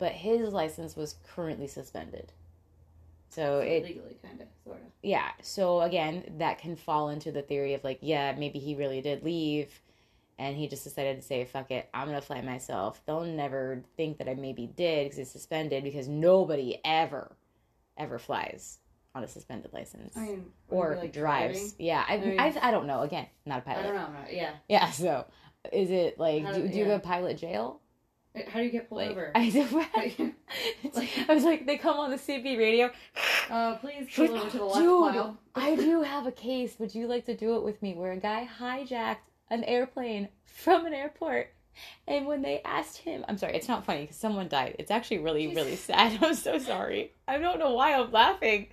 [0.00, 2.32] but his license was currently suspended.
[3.28, 4.88] So it legally, kind of, sort of.
[5.04, 9.00] yeah so again that can fall into the theory of like yeah maybe he really
[9.00, 9.80] did leave
[10.36, 14.18] and he just decided to say fuck it i'm gonna fly myself they'll never think
[14.18, 17.36] that i maybe did because it's suspended because nobody ever
[17.96, 18.78] ever flies
[19.14, 21.58] on a suspended license I mean, or like drives.
[21.58, 21.74] driving?
[21.78, 23.00] Yeah, I, I mean- I, I don't know.
[23.02, 23.80] Again, not a pilot.
[23.80, 24.08] I don't know.
[24.20, 24.52] Not- Yeah.
[24.68, 25.24] Yeah, so
[25.72, 26.96] is it like do, do- do you yeah.
[26.96, 27.80] go pilot jail?
[28.48, 29.32] How do you get pulled Like over?
[29.34, 29.44] I,
[30.94, 32.90] Like- I was like they come on the CB radio.
[33.48, 35.36] Uh, please pull over to the left Dude.
[35.54, 36.76] I do have a case.
[36.78, 37.94] Would you like to do it with me?
[37.94, 39.16] Where a guy hijacked
[39.50, 41.52] an airplane from an airport,
[42.06, 44.76] and when they asked him, I'm sorry, it's not funny because someone died.
[44.78, 46.22] It's actually really, really sad.
[46.22, 47.12] I'm so sorry.
[47.26, 48.68] I don't know why I'm laughing.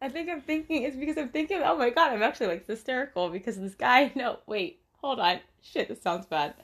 [0.00, 3.30] I think I'm thinking it's because I'm thinking, oh my god, I'm actually like hysterical
[3.30, 4.12] because this guy.
[4.14, 5.40] No, wait, hold on.
[5.62, 6.54] Shit, this sounds bad.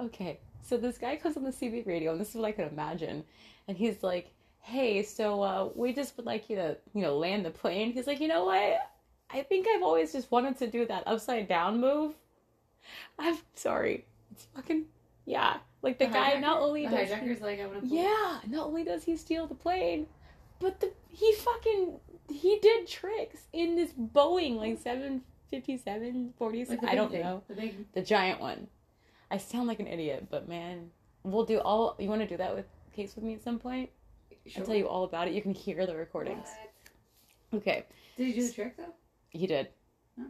[0.00, 2.70] Okay, so this guy comes on the CB radio, and this is what I could
[2.70, 3.24] imagine,
[3.66, 4.30] and he's like,
[4.60, 8.06] "Hey, so uh, we just would like you to, you know, land the plane." He's
[8.06, 8.78] like, "You know what?
[9.32, 12.14] I think I've always just wanted to do that upside down move."
[13.18, 14.06] I'm sorry.
[14.30, 14.84] It's fucking
[15.26, 15.56] yeah.
[15.82, 17.94] Like the, guy hijacker- not only the does he- like, I want to.
[17.94, 20.06] yeah, not only does he steal the plane,
[20.60, 21.98] but the he fucking
[22.30, 27.22] he did tricks in this Boeing like 757 47 I don't thing.
[27.22, 27.42] know.
[27.48, 27.92] The big.
[27.92, 28.68] The giant one.
[29.30, 30.90] I sound like an idiot, but man,
[31.22, 33.90] we'll do all you want to do that with case with me at some point?
[34.56, 35.34] I'll tell you all about it.
[35.34, 36.48] You can hear the recordings.
[37.50, 37.60] What?
[37.60, 37.86] Okay.
[38.16, 38.94] Did he do the trick though?
[39.30, 39.68] He did.
[40.18, 40.26] Oh,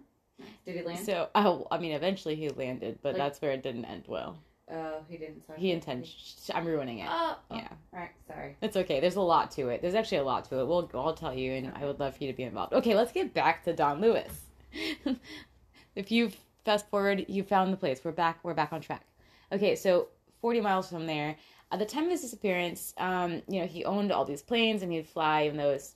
[0.66, 1.04] did he land?
[1.04, 4.38] So, oh, I mean, eventually he landed, but Like- that's where it didn't end well.
[4.72, 5.44] Oh, he didn't.
[5.46, 5.58] Sorry.
[5.58, 6.48] He intends.
[6.54, 7.08] I'm ruining it.
[7.10, 7.36] Oh.
[7.50, 7.56] oh.
[7.56, 7.68] Yeah.
[7.92, 8.10] All right.
[8.28, 8.56] Sorry.
[8.62, 9.00] It's okay.
[9.00, 9.82] There's a lot to it.
[9.82, 10.66] There's actually a lot to it.
[10.66, 12.72] We'll I'll tell you, and I would love for you to be involved.
[12.74, 14.42] Okay, let's get back to Don Lewis.
[15.96, 16.30] if you
[16.64, 18.01] fast forward, you found the place.
[18.05, 18.38] We're back.
[18.42, 19.07] We're back on track.
[19.53, 20.09] Okay, so
[20.40, 21.37] 40 miles from there.
[21.73, 24.92] At the time of his disappearance, um, you know, he owned all these planes and
[24.92, 25.94] he'd fly, though it's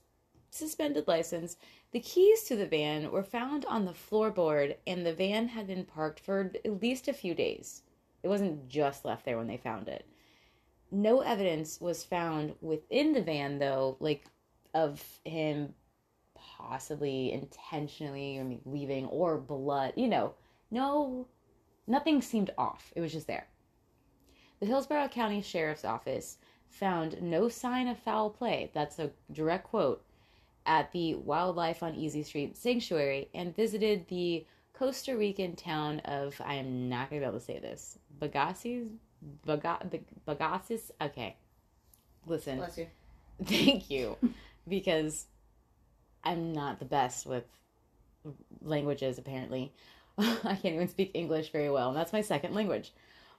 [0.49, 1.57] suspended license.
[1.91, 5.85] The keys to the van were found on the floorboard, and the van had been
[5.85, 7.83] parked for at least a few days.
[8.23, 10.05] It wasn't just left there when they found it.
[10.91, 14.25] No evidence was found within the van, though, like
[14.73, 15.73] of him
[16.33, 19.93] possibly intentionally leaving or blood.
[19.95, 20.33] You know,
[20.71, 21.27] no,
[21.87, 22.91] nothing seemed off.
[22.95, 23.47] It was just there.
[24.59, 26.37] The Hillsborough County Sheriff's Office
[26.69, 28.71] found no sign of foul play.
[28.73, 30.03] That's a direct quote
[30.65, 36.55] at the Wildlife on Easy Street Sanctuary and visited the Costa Rican town of I
[36.55, 38.89] am not gonna be able to say this Bagasis
[39.45, 39.79] Baga,
[40.27, 40.91] Bagasis.
[41.01, 41.35] Okay,
[42.25, 42.57] listen.
[42.57, 42.87] Bless you.
[43.45, 44.17] Thank you,
[44.67, 45.25] because
[46.23, 47.45] I'm not the best with
[48.61, 49.17] languages.
[49.17, 49.73] Apparently,
[50.17, 52.93] I can't even speak English very well, and that's my second language.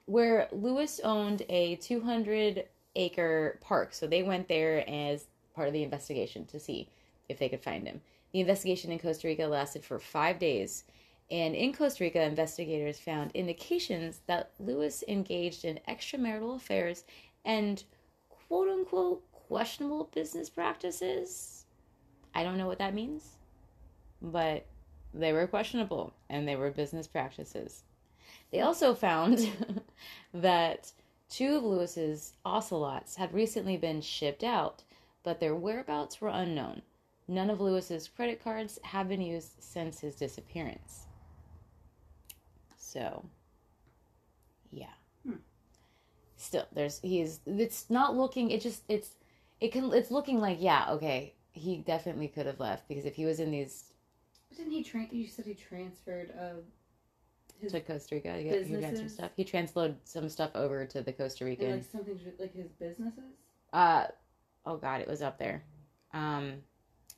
[0.05, 5.83] Where Lewis owned a 200 acre park, so they went there as part of the
[5.83, 6.89] investigation to see
[7.29, 8.01] if they could find him.
[8.33, 10.85] The investigation in Costa Rica lasted for five days,
[11.31, 17.05] and in Costa Rica, investigators found indications that Lewis engaged in extramarital affairs
[17.45, 17.83] and
[18.29, 21.65] quote unquote questionable business practices.
[22.35, 23.25] I don't know what that means,
[24.21, 24.67] but
[25.19, 27.83] they were questionable and they were business practices.
[28.53, 29.51] They also found
[30.35, 30.93] that
[31.29, 34.83] two of Lewis's ocelots had recently been shipped out,
[35.23, 36.83] but their whereabouts were unknown.
[37.29, 41.07] None of Lewis's credit cards have been used since his disappearance.
[42.77, 43.25] So,
[44.71, 44.95] yeah.
[45.27, 45.39] Hmm.
[46.37, 48.51] Still, there's he's it's not looking.
[48.53, 49.11] It just it's
[49.61, 53.25] it can it's looking like yeah okay he definitely could have left because if he
[53.25, 53.85] was in these
[54.57, 55.09] didn't he train?
[55.13, 56.61] You said he transferred uh,
[57.61, 59.31] his to Costa Rica get he ran some stuff.
[59.37, 61.71] He transloaded some stuff over to the Costa and, Rican.
[61.73, 63.25] like something like his businesses.
[63.73, 64.07] Uh
[64.65, 65.63] oh god, it was up there.
[66.13, 66.55] Um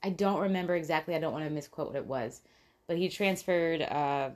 [0.02, 1.14] I don't remember exactly.
[1.14, 2.42] I don't want to misquote what it was.
[2.86, 4.30] But he transferred uh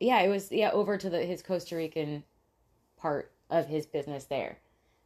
[0.00, 2.24] yeah, it was yeah, over to the his Costa Rican
[2.96, 4.58] part of his business there.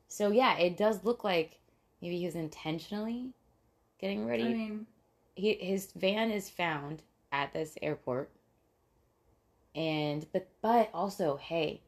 [0.09, 1.59] So yeah, it does look like
[2.03, 3.35] maybe he was intentionally
[4.01, 4.44] getting ready.
[4.44, 4.87] I mean,
[5.38, 8.31] he his van is found at this airport
[9.74, 11.81] and but but also hey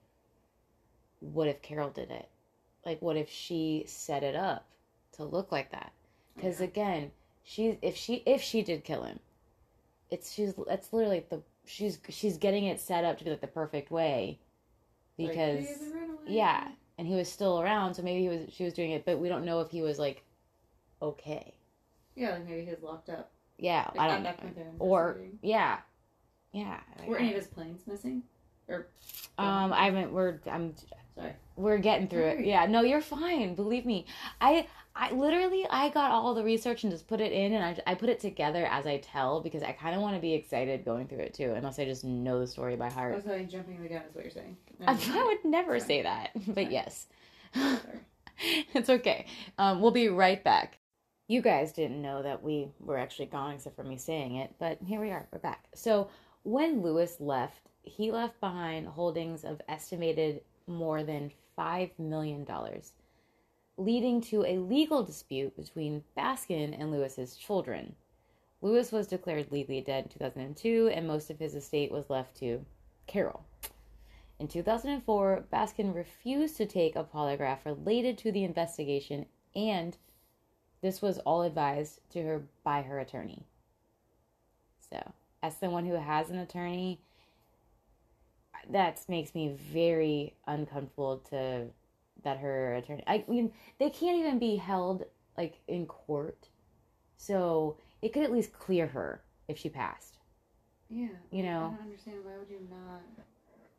[1.19, 2.29] what if carole did it
[2.87, 4.67] like what if she set it up
[5.13, 6.67] to look like that oh, because Yeah.
[6.67, 7.11] again
[7.43, 9.19] she if she if she did kill him
[10.11, 13.47] it's she's it's literally the she's she's getting it set up to be like the
[13.47, 14.39] perfect way
[15.17, 18.53] because "He hasn't run away." yeah and he was still around so maybe he was
[18.53, 20.23] she was doing it but we don't know if he was like
[21.03, 21.55] okay
[22.17, 23.31] yeah, like maybe he was locked up.
[23.61, 25.79] Yeah Like, i don't know that point they're or yeah
[26.53, 28.23] yeah were any of his planes missing?
[28.69, 28.87] Or
[29.39, 30.75] um i haven't we're i'm
[31.17, 32.45] sorry, we're getting through it.
[32.47, 34.07] Yeah no you're fine believe me.
[34.41, 37.93] I i literally i got all the research and just put it in and i,
[37.93, 40.85] I put it together as i tell because i kind of want to be excited
[40.85, 43.15] going through it too unless i just know the story by I heart.
[43.15, 44.57] Was like jumping the gun is what you're saying.
[44.87, 45.89] I, I would never Sorry.
[45.89, 46.73] say that but Sorry.
[46.73, 47.07] yes.
[48.75, 49.27] It's okay.
[49.59, 50.79] Um, we'll be right back
[51.31, 54.79] you guys didn't know that we were actually gone except for me saying it, but
[54.85, 55.29] here we are.
[55.31, 55.65] We're back.
[55.77, 56.09] So
[56.43, 62.45] when Lewis left, he left behind holdings of estimated more than $5 million,
[63.77, 67.95] leading to a legal dispute between Baskin and Lewis's children.
[68.61, 72.65] Lewis was declared legally dead in 2002, and most of his estate was left to
[73.07, 73.45] Carole.
[74.41, 79.97] In 2004, Baskin refused to take a polygraph related to the investigation, and
[80.83, 83.45] this was all advised to her by her attorney.
[84.91, 85.13] So,
[85.43, 87.01] as someone who has an attorney,
[88.71, 91.67] that makes me very uncomfortable to
[92.23, 93.03] that her attorney.
[93.07, 95.05] I mean, they can't even be held
[95.37, 96.49] like in court,
[97.17, 100.19] so it could at least clear her if she passed.
[100.89, 101.09] Yeah.
[101.31, 101.73] You know.
[101.75, 102.17] I don't understand.
[102.25, 103.03] Why would you not?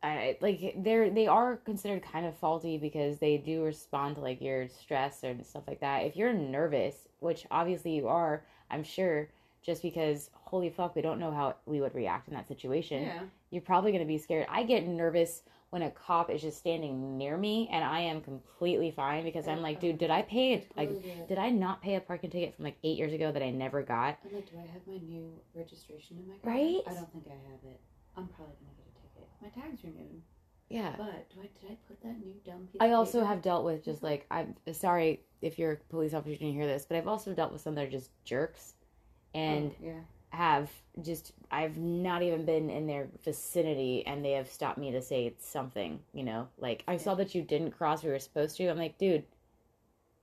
[0.04, 4.42] I like they're they are considered kind of faulty because they do respond to like
[4.42, 6.00] your stress and stuff like that.
[6.00, 9.30] If you're nervous, which obviously you are, I'm sure,
[9.62, 13.04] just because holy fuck, we don't know how we would react in that situation.
[13.04, 13.20] Yeah.
[13.52, 14.48] You're probably gonna be scared.
[14.50, 18.92] I get nervous when a cop is just standing near me and I am completely
[18.92, 20.68] fine because I'm like, dude, did I pay it?
[20.76, 20.90] Like,
[21.30, 23.82] did I not pay a parking ticket from like eight years ago that I never
[23.82, 24.18] got?
[24.26, 26.52] I'm like, do I have my new registration in my car?
[26.54, 26.82] Right?
[26.88, 27.80] I don't think I have it.
[28.18, 28.81] I'm probably gonna get a ticket.
[29.42, 30.22] My tag's renewed.
[30.70, 30.94] Yeah.
[30.98, 32.80] But do I did I put that new dumb piece?
[32.82, 36.38] I also have dealt with just like I'm sorry if you're a police officer you
[36.38, 38.74] didn't hear this, but I've also dealt with some that are just jerks
[39.34, 40.00] and Oh, yeah.
[40.30, 40.70] have
[41.02, 45.34] just I've not even been in their vicinity and they have stopped me to say
[45.40, 48.68] something, you know, like I saw that you didn't cross we were supposed to.
[48.68, 49.24] I'm like, dude,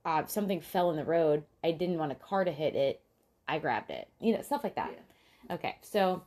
[0.05, 1.43] uh, something fell in the road.
[1.63, 3.01] I didn't want a car to hit it.
[3.47, 4.07] I grabbed it.
[4.19, 4.97] You know, stuff like that.
[5.51, 6.23] Okay, so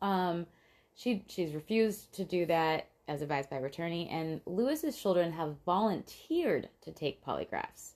[0.00, 0.46] um
[0.94, 5.56] she she's refused to do that as advised by her attorney, and Lewis's children have
[5.66, 7.92] volunteered to take polygraphs.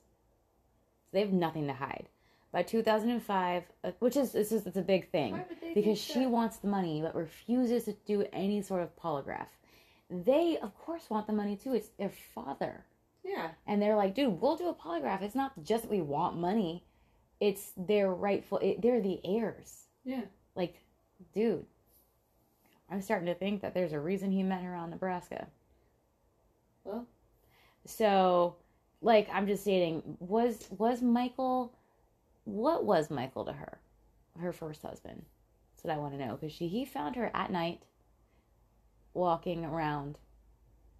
[1.11, 2.09] They have nothing to hide.
[2.51, 5.99] By 2005, uh, which is this is it's a big thing Why would they because
[5.99, 6.29] she that?
[6.29, 9.47] wants the money but refuses to do any sort of polygraph.
[10.09, 11.73] They of course want the money too.
[11.73, 12.85] It's their father.
[13.23, 13.49] Yeah.
[13.65, 15.21] And they're like, dude, we'll do a polygraph.
[15.21, 16.85] It's not just that we want money.
[17.39, 19.83] It's their rightful it, they're the heirs.
[20.03, 20.21] Yeah.
[20.55, 20.75] Like,
[21.33, 21.65] dude,
[22.89, 25.47] I'm starting to think that there's a reason he met her on Nebraska.
[26.83, 27.05] Well,
[27.85, 28.55] So,
[29.01, 31.73] like, I'm just stating, was was Michael,
[32.45, 33.79] what was Michael to her,
[34.39, 35.25] her first husband?
[35.75, 37.83] That's what I want to know because she he found her at night,
[39.13, 40.17] walking around,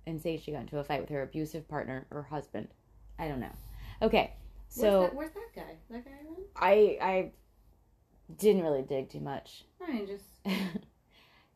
[0.06, 2.67] and say she got into a fight with her abusive partner or husband.
[3.17, 3.56] I don't know.
[4.02, 4.34] Okay,
[4.67, 5.76] so where's that, where's that guy?
[5.89, 6.45] That guy around?
[6.56, 7.32] I I
[8.38, 9.63] didn't really dig too much.
[9.82, 10.26] I mean, just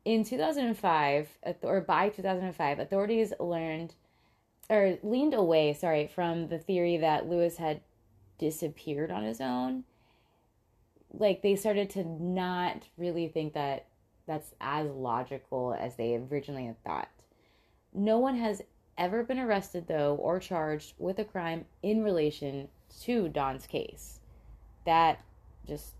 [0.04, 1.28] In 2005,
[1.62, 3.94] or by 2005, authorities learned
[4.68, 7.80] or leaned away, sorry, from the theory that Lewis had
[8.38, 9.84] disappeared on his own.
[11.12, 13.86] Like they started to not really think that
[14.26, 17.08] that's as logical as they originally had thought.
[17.92, 18.62] No one has
[18.96, 22.68] ever been arrested though or charged with a crime in relation
[23.02, 24.20] to Don's case.
[24.86, 25.20] That
[25.66, 25.92] just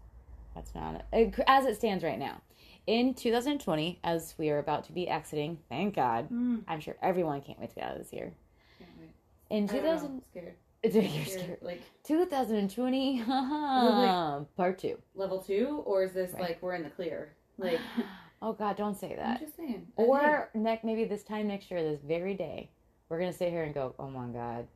[0.55, 1.05] that's not
[1.47, 2.41] as it stands right now.
[2.87, 6.29] In 2020, as we are about to be exiting, thank God.
[6.31, 8.33] mm, I'm sure everyone can't wait to get out of this year.
[8.79, 9.11] can't wait.
[9.51, 10.55] In I don't know, 2000, scared.
[10.83, 11.41] you're Scared.
[11.41, 11.59] scared.
[11.63, 14.99] Like 2020, haha, part two.
[15.15, 16.43] level two, or is this Right.
[16.43, 17.35] like we're in the clear?
[17.57, 17.79] Like
[18.43, 19.41] oh God, don't say I'm that.
[19.41, 19.87] just saying.
[19.97, 22.71] I Or neck maybe this time next year, this very day,
[23.09, 24.67] we're gonna sit here and go, oh my God,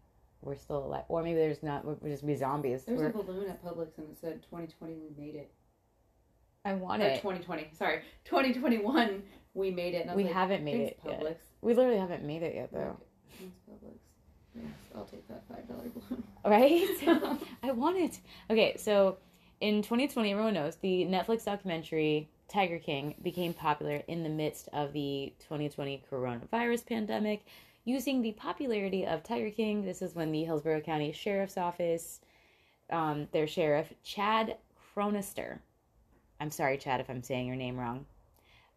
[0.43, 1.05] we're still alive.
[1.09, 1.85] Or maybe there's not.
[1.85, 2.85] We're just be zombies.
[2.85, 5.51] There's We're- a balloon at Publix and it said 2020 we made it.
[6.67, 7.17] I want Or it.
[7.23, 9.23] 2020, sorry, 2021
[9.55, 10.07] we made it.
[10.07, 11.37] And We like, haven't made "Thanks, it yet." Publix.
[11.63, 12.97] We literally haven't made it yet, though.
[13.39, 13.99] Thanks, Publix.
[14.55, 16.25] Yes, I'll take that five dollar balloon.
[16.45, 17.39] Right?
[17.63, 18.21] I want it.
[18.51, 19.19] Okay, so
[19.61, 24.93] in 2020, everyone knows the Netflix documentary Tiger King became popular in the midst of
[24.93, 27.45] the 2020 coronavirus pandemic.
[27.85, 32.21] Using the popularity of Tiger King, this is when the Hillsborough County Sheriff's Office,
[32.91, 34.57] um, their sheriff, Chad
[34.95, 35.59] Chronister,
[36.41, 38.07] I'm sorry, Chad, if I'm saying your name wrong,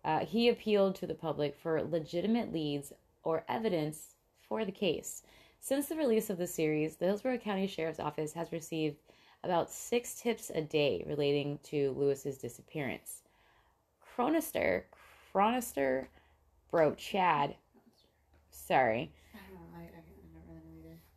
[0.06, 2.94] uh, he appealed to the public for legitimate leads
[3.24, 4.16] or evidence
[4.48, 5.24] for the case.
[5.60, 8.98] Since the release of the series, the Hillsborough County Sheriff's Office has received
[9.44, 13.24] about six tips a day relating to Lewis's disappearance.
[14.16, 14.84] Chronister,
[15.34, 16.08] Chronister,
[16.72, 17.56] bro, Chad,
[18.52, 19.38] sorry, I.
[19.78, 19.88] I,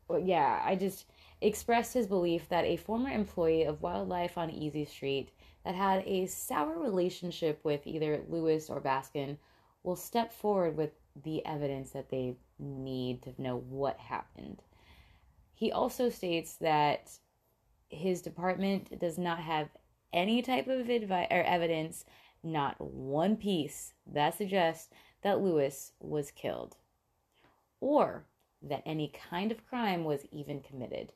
[0.09, 1.07] well, yeah, I just
[1.41, 5.31] expressed his belief that a former employee of Wildlife on Easy Street
[5.65, 9.37] that had a sour relationship with either Lewis or Baskin
[9.83, 10.91] will step forward with
[11.25, 14.63] the evidence that they need to know what happened.
[15.55, 17.11] He also states that
[17.89, 19.69] his department does not have
[20.13, 22.05] any type of advi- or evidence,
[22.43, 24.89] not one piece that suggests
[25.23, 26.77] that Lewis was killed
[27.81, 28.25] or
[28.63, 31.13] that any kind of crime was even committed.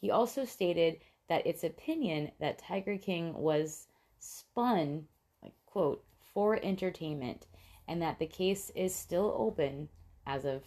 [0.00, 0.98] He also stated
[1.28, 3.86] that it's opinion that Tiger King was
[4.18, 5.06] spun,
[5.42, 7.46] like quote, for entertainment
[7.88, 9.88] and that the case is still open
[10.26, 10.62] as of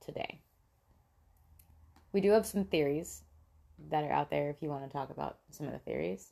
[0.00, 0.40] today.
[2.12, 3.22] We do have some theories
[3.90, 6.30] that are out there if you want to talk about some of the theories.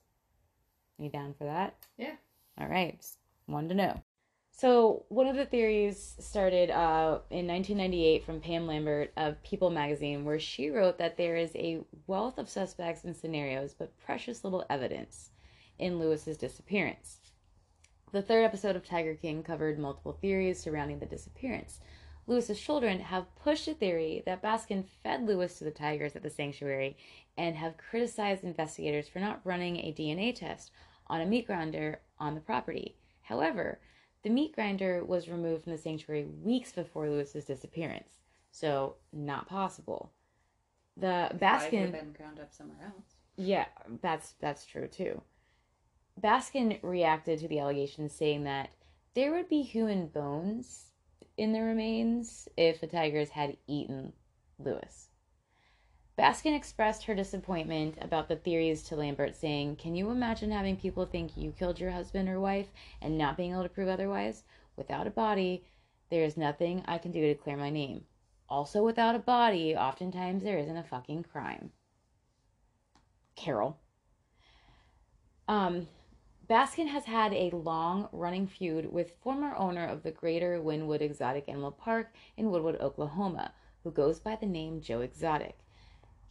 [0.98, 1.74] Are you down for that?
[1.98, 2.14] Yeah.
[2.58, 2.98] All right.
[2.98, 4.02] Just wanted to know.
[4.54, 10.24] So, one of the theories started uh, in 1998 from Pam Lambert of People magazine,
[10.24, 14.64] where she wrote that there is a wealth of suspects and scenarios, but precious little
[14.68, 15.30] evidence
[15.78, 17.16] in Lewis's disappearance.
[18.12, 21.80] The third episode of Tiger King covered multiple theories surrounding the disappearance.
[22.26, 26.30] Lewis's children have pushed a theory that Baskin fed Lewis to the tigers at the
[26.30, 26.96] sanctuary
[27.38, 30.70] and have criticized investigators for not running a DNA test
[31.06, 32.96] on a meat grinder on the property.
[33.22, 33.80] However,
[34.22, 38.20] the meat grinder was removed from the sanctuary weeks before Lewis's disappearance,
[38.50, 40.12] so not possible.
[40.96, 43.16] The Baskin been ground up somewhere else.
[43.36, 43.66] yeah,
[44.00, 45.22] that's that's true too.
[46.20, 48.70] Baskin reacted to the allegations saying that
[49.14, 50.92] there would be human bones
[51.36, 54.12] in the remains if the tigers had eaten
[54.58, 55.08] Lewis.
[56.18, 61.06] Baskin expressed her disappointment about the theories to Lambert, saying, Can you imagine having people
[61.06, 62.68] think you killed your husband or wife
[63.00, 64.44] and not being able to prove otherwise?
[64.76, 65.64] Without a body,
[66.10, 68.04] there is nothing I can do to clear my name.
[68.46, 71.72] Also, without a body, oftentimes there isn't a fucking crime.
[73.34, 73.78] Carole.
[75.48, 75.88] Um,
[76.48, 81.48] Baskin has had a long running feud with former owner of the Greater Wynnewood Exotic
[81.48, 85.61] Animal Park in Woodwood, Oklahoma, who goes by the name Joe Exotic.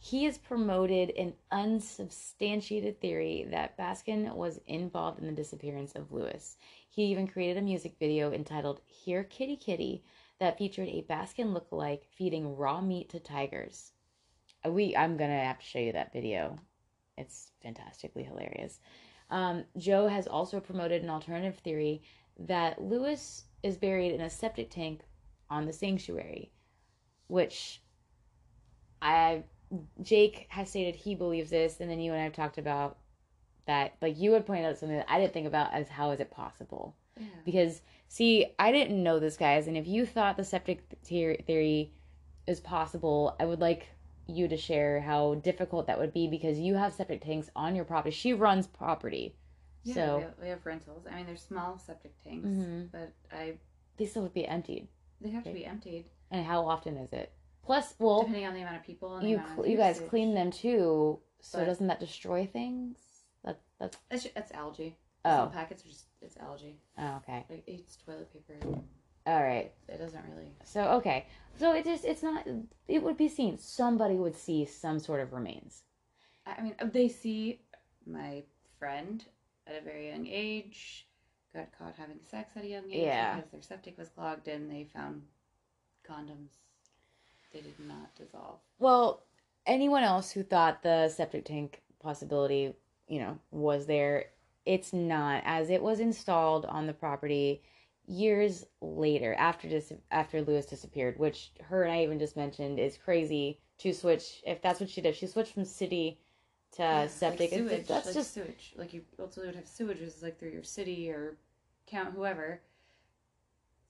[0.04, 6.56] He has promoted an unsubstantiated theory that Baskin was involved in the disappearance of Lewis.
[6.90, 10.02] He even created a music video entitled Here Kitty Kitty
[10.40, 13.92] that featured a Baskin lookalike feeding raw meat to tigers.
[14.66, 16.58] Uh, We I'm gonna have to show you that video.
[17.16, 18.80] It's fantastically hilarious.
[19.30, 22.02] Um, Joe has also promoted an alternative theory
[22.40, 25.02] that Lewis is buried in a septic tank
[25.48, 26.50] on the sanctuary,
[27.28, 27.80] which
[29.00, 29.44] I
[30.02, 32.98] Jake has stated he believes this, and then you and I have talked about
[33.66, 33.94] that.
[34.02, 36.30] Like you would point out something that I didn't think about as how is it
[36.30, 36.94] possible?
[37.18, 37.26] Yeah.
[37.44, 41.92] Because see, I didn't know this, guys, and if you thought the septic theory
[42.46, 43.86] is possible, I would like
[44.26, 47.84] you to share how difficult that would be because you have septic tanks on your
[47.84, 48.14] property.
[48.14, 49.34] She runs property,
[49.84, 51.06] Yeah, so we have, we have rentals.
[51.10, 52.90] I mean, they're small septic tanks, Mhm.
[52.92, 53.54] but I
[53.96, 54.88] they still would be emptied.
[55.20, 57.30] they have to be emptied And how often is it?
[57.64, 59.16] Plus, well, depending on the amount of people.
[59.16, 62.98] And you of you guys clean them too, so But- doesn't that destroy things?
[63.44, 64.14] That that's oh.
[64.14, 64.96] It's, it's algae.
[65.24, 65.44] Oh.
[65.44, 66.80] Some packets are just it's algae.
[66.98, 67.44] oh, okay.
[67.48, 68.78] It eats toilet paper.
[69.26, 69.72] All right.
[69.88, 70.50] It doesn't really.
[70.64, 72.46] So okay, so it just it's not.
[72.88, 73.58] It would be seen.
[73.58, 75.82] Somebody would see some sort of remains.
[76.46, 77.60] I I mean, uh, they see
[78.04, 78.42] my
[78.80, 79.24] friend
[79.68, 81.06] at a very young age
[81.54, 83.36] got caught having sex at a young age Yeah.
[83.36, 85.22] because their septic was clogged and they found
[86.08, 86.56] condoms.
[87.52, 88.58] They did not dissolve.
[88.78, 89.22] Well,
[89.66, 92.74] anyone else who thought the septic tank possibility,
[93.08, 94.26] you know, was there,
[94.66, 97.62] it's not, as it was installed on the property
[98.06, 102.96] years later after dis- after Lewis disappeared, which her and I even just mentioned is
[102.96, 104.42] crazy to switch.
[104.46, 106.18] If that's what she did, she switched from city
[106.72, 107.52] to Yeah, septic.
[107.52, 107.86] Like sewage.
[107.86, 108.74] that's like just sewage.
[108.76, 111.36] Like you also would have sewage is like through your city or
[111.86, 112.60] count whoever.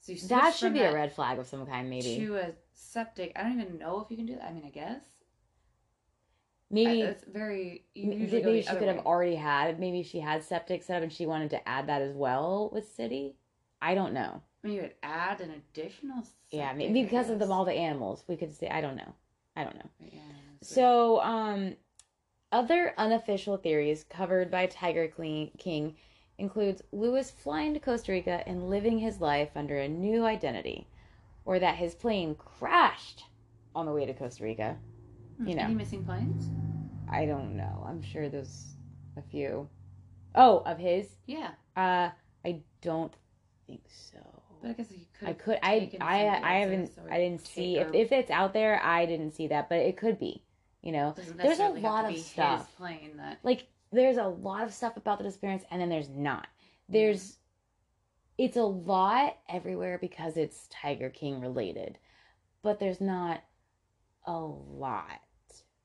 [0.02, 2.16] So you that should be a red flag of some kind, maybe.
[2.16, 3.32] to a septic.
[3.36, 4.44] I don't even know if you can do that.
[4.48, 5.00] I mean, I guess.
[6.70, 7.84] maybe I- it's very.
[7.94, 10.96] You M- usually go maybe she could have already had maybe she had septic set
[10.96, 13.36] up and she wanted to add that as well with city
[13.80, 16.22] i don't know I mean, you would add an additional.
[16.22, 18.96] Septic, yeah maybe because of the them all the animals we could say i don't
[18.96, 19.12] know
[19.54, 20.18] i don't know Yeah,
[20.62, 21.76] so um
[22.50, 25.94] other unofficial theories covered by tiger king
[26.42, 30.86] includes lewis flying to costa rica and living his life under a new identity
[31.44, 33.24] or that his plane crashed
[33.74, 34.76] on the way to costa rica
[35.38, 35.62] Hmm, you know.
[35.64, 36.50] Any missing planes?
[37.10, 38.74] i don't know i'm sure there's
[39.16, 39.68] a few
[40.34, 42.10] oh of his Yeah, Uh,
[42.44, 43.14] I don't
[43.66, 44.18] think so.
[44.60, 45.28] but I guess you could.
[45.28, 45.58] I could.
[45.62, 45.72] I.
[46.00, 46.54] I.
[46.54, 46.90] I haven't.
[47.10, 48.80] I didn't see if if it's out there.
[48.82, 50.42] I didn't see that, but it could be.
[50.82, 52.76] You know, there's a necessarily have to lot of stuff.
[52.76, 53.38] plane that.
[53.44, 56.46] like there's a lot of stuff about the disappearance, and then there's not.
[56.88, 57.38] There's.
[58.38, 61.98] It's a lot everywhere because it's Tiger King related,
[62.62, 63.42] but there's not
[64.26, 65.20] a lot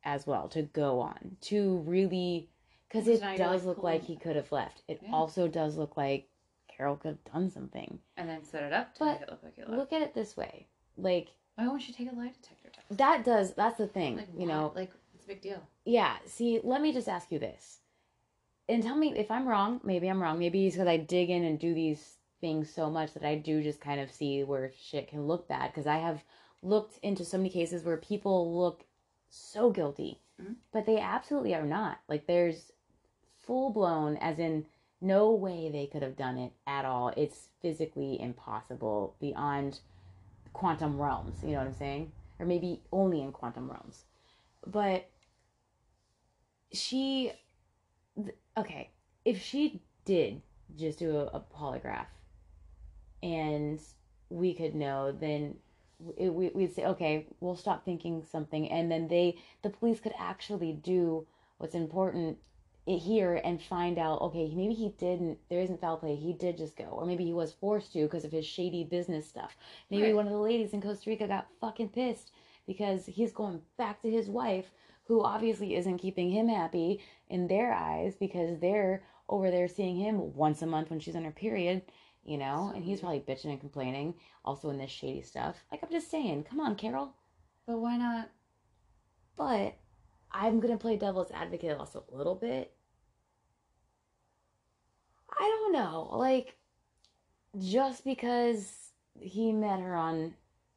[0.03, 2.49] as well to go on to really
[2.87, 4.81] because it does look like he could have left.
[4.87, 5.11] It Yeah.
[5.11, 6.29] also does look like
[6.69, 7.99] Carole could have done something.
[8.15, 9.67] And then set it up to But make it look like.
[9.67, 12.97] Look at it this way, like Why won't she take a lie detector test?
[12.97, 13.53] that does.
[13.55, 14.53] That's the thing, Like, you why?
[14.53, 14.71] know.
[14.73, 15.61] like it's a big deal.
[15.83, 16.15] Yeah.
[16.25, 17.79] See, let me just ask you this,
[18.69, 19.79] and tell me if I'm wrong.
[19.83, 20.39] Maybe I'm wrong.
[20.39, 23.63] Maybe it's because I dig in and do these things so much that I do
[23.63, 25.71] just kind of see where shit can look bad.
[25.71, 26.23] Because I have
[26.61, 28.85] looked into so many cases where people look
[29.29, 30.55] so guilty, Mhm.
[30.71, 31.99] but they absolutely are not.
[32.07, 32.71] Like there's
[33.37, 34.65] full blown, as in
[34.99, 37.09] no way they could have done it at all.
[37.09, 39.79] It's physically impossible beyond
[40.53, 41.43] quantum realms.
[41.43, 42.11] You know what I'm saying?
[42.39, 44.05] Or maybe only in quantum realms.
[44.65, 45.09] But
[46.71, 47.31] she,
[48.23, 48.89] th- okay,
[49.25, 50.41] if she did
[50.77, 52.07] just do a, a polygraph
[53.23, 53.79] and
[54.29, 55.55] we could know, then
[56.17, 58.69] it, we, we'd say, okay, we'll stop thinking something.
[58.69, 61.25] And then they, the police could actually do
[61.57, 62.37] what's important
[62.85, 66.77] here and find out, okay, maybe he didn't, there isn't foul play, he did just
[66.77, 66.85] go.
[66.85, 69.57] Or maybe he was forced to because of his shady business stuff.
[69.89, 70.15] Maybe Right.
[70.15, 72.31] one of the ladies in Costa Rica got fucking pissed
[72.65, 74.71] because he's going back to his wife,
[75.07, 80.33] who obviously isn't keeping him happy in their eyes because they're over there seeing him
[80.33, 81.81] once a month when she's on her period,
[82.23, 85.63] you know, and he's probably bitching and complaining also in this shady stuff.
[85.71, 87.13] Like, I'm just saying, come on, Carole.
[87.65, 88.29] But why not?
[89.35, 89.77] But
[90.31, 92.73] I'm gonna play devil's advocate also a little bit.
[95.29, 96.57] I don't know, like
[97.59, 100.33] just because he met her on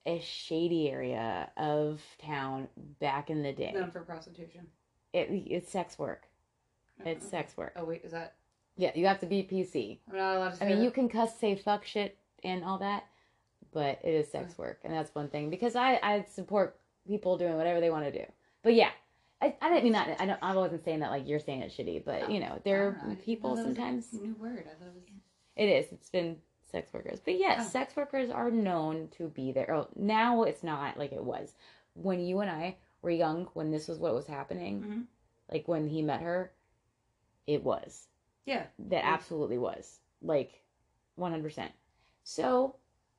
[0.07, 2.69] a shady area of town
[3.01, 4.67] back in the day, Known for prostitution.
[5.13, 6.25] it, it's sex work.
[7.05, 7.31] It's Uh-uh.
[7.31, 7.73] sex work.
[7.77, 8.35] Oh wait, is that?
[8.77, 9.99] Yeah, you have to be PC.
[10.11, 10.57] I'm not allowed to.
[10.57, 10.85] Say I mean, that?
[10.85, 13.05] you can cuss, say fuck shit, and all that,
[13.73, 14.63] but it is sex uh-huh.
[14.63, 15.51] work, and that's one thing.
[15.51, 18.25] Because I I support people doing whatever they want to do.
[18.63, 18.91] But yeah,
[19.43, 20.21] I, I didn't mean that.
[20.21, 20.39] I don't.
[20.43, 23.17] I wasn't saying that like you're saying it's shitty, but you oh, know, there are
[23.25, 24.13] people know that a sometimes.
[24.13, 24.67] New word.
[24.67, 25.05] I thought it was.
[25.57, 25.87] It is.
[25.93, 26.37] It's been
[26.71, 27.69] sex workers, but yes, Oh.
[27.69, 29.73] sex workers are known to be there.
[29.75, 31.55] Oh, now it's not like it was
[31.95, 33.47] when you and I were young.
[33.55, 35.07] When this was what was happening, Mhm.
[35.53, 36.53] like when he met her,
[37.47, 38.09] it was.
[38.45, 38.67] Yeah.
[38.79, 39.13] That Yeah.
[39.13, 40.63] absolutely was like,
[41.17, 41.73] one hundred percent.
[42.23, 42.77] So,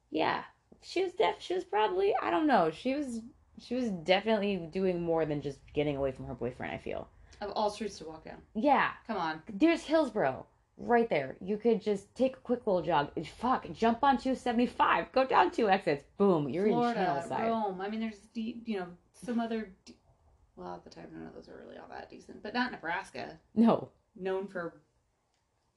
[0.09, 0.43] yeah,
[0.81, 1.39] she was def.
[1.41, 2.71] She was probably I don't know.
[2.71, 3.21] She was
[3.57, 6.73] she was definitely doing more than just getting away from her boyfriend.
[6.73, 7.07] I feel.
[7.41, 8.41] Of all streets to walk down.
[8.53, 9.41] Yeah, Come on.
[9.51, 10.45] there's Hillsborough
[10.77, 11.35] right there.
[11.41, 13.09] You could just take a quick little jog.
[13.37, 16.03] Fuck, jump on 275, go down two exits.
[16.17, 17.47] Boom, you're in Florida, Channelside.
[17.47, 17.81] Rome.
[17.81, 19.71] I mean, there's you know some other.
[19.85, 19.95] De-
[20.55, 23.39] well, at the time, none of those were really all that decent, but not Nebraska.
[23.55, 24.81] No, Known for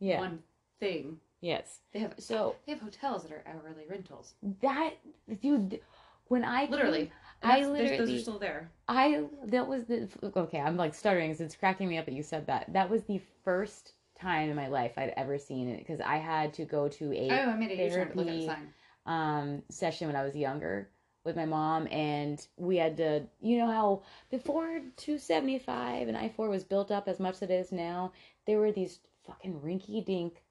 [0.01, 0.41] yeah, one
[0.81, 1.19] thing.
[1.41, 1.79] yes.
[1.93, 4.35] They have So they have hotels that are hourly rentals.
[4.63, 4.95] that
[5.41, 5.81] dude,
[6.29, 7.07] when I Literally.
[7.07, 8.71] came- I there's- those are still there.
[8.89, 10.61] I that was the okay.
[10.61, 12.73] I'm like stuttering because it's cracking me up that you said that.
[12.73, 13.93] That was the first
[14.25, 17.31] time in my life I'd ever seen it because I had to go to a
[17.31, 18.63] Oh, I made a U-turn to look at the therapy-
[19.07, 20.89] um, session when I was younger
[21.25, 26.49] with my mom, and we had to, you know, how before 275 and I 4
[26.49, 28.13] was built up as much as it is now,
[28.47, 30.43] there were these fucking rinky dink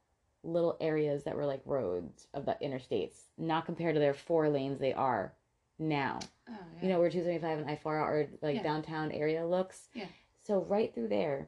[0.44, 4.80] little areas that were like roads of the interstates, not compared to their four lanes
[4.80, 5.34] they are
[5.80, 6.20] now.
[6.50, 6.82] Oh, yeah.
[6.82, 8.64] You know, where 275 and I 4 are like Yeah.
[8.64, 9.90] downtown area looks.
[9.94, 10.08] Yeah.
[10.42, 11.48] So right through there,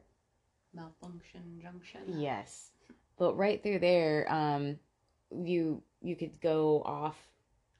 [0.76, 2.02] malfunction junction.
[2.20, 2.70] Yes.
[3.18, 4.78] But right through there, um,
[5.30, 7.16] you you could go off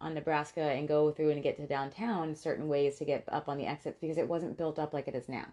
[0.00, 3.56] on Nebraska and go through and get to downtown certain ways to get up on
[3.58, 5.46] the exits because it wasn't built up like it is now.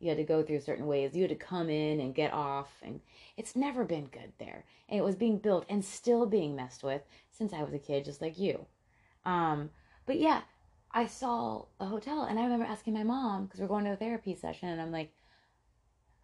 [0.00, 1.14] You had to go through certain ways.
[1.14, 3.00] You had to come in and get off, and
[3.36, 4.64] it's never been good there.
[4.88, 8.04] And it was being built and still being messed with since I was a kid,
[8.04, 8.66] just like you.
[9.24, 9.70] Um,
[10.06, 10.42] but yeah,
[10.92, 13.96] I saw a hotel, and I remember asking my mom because we're going to a
[13.96, 15.12] therapy session, and I'm like,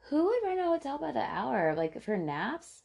[0.09, 2.83] who would rent a hotel by the hour like for naps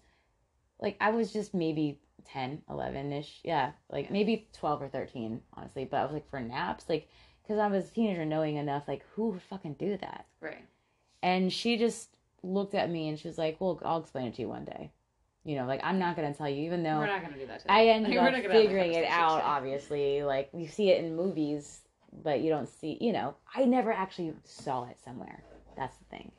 [0.79, 4.11] like i was just maybe 10 11ish yeah like Yeah.
[4.13, 7.07] maybe 12 or 13 honestly but i was like for naps like
[7.43, 10.65] because i was a teenager knowing enough like who would fucking do that Right.
[11.23, 12.09] and she just
[12.43, 14.91] looked at me and she was like well i'll explain it to you one day
[15.43, 17.59] you know like i'm not gonna tell you even though We're not gonna do that
[17.61, 17.73] today.
[17.73, 20.23] I ended We're up not gonna have that figuring it out, obviously.
[20.23, 21.81] Like, you see it in movies,
[22.23, 25.43] but you don't see, you know, I never actually saw it somewhere.
[25.77, 26.31] That's the thing.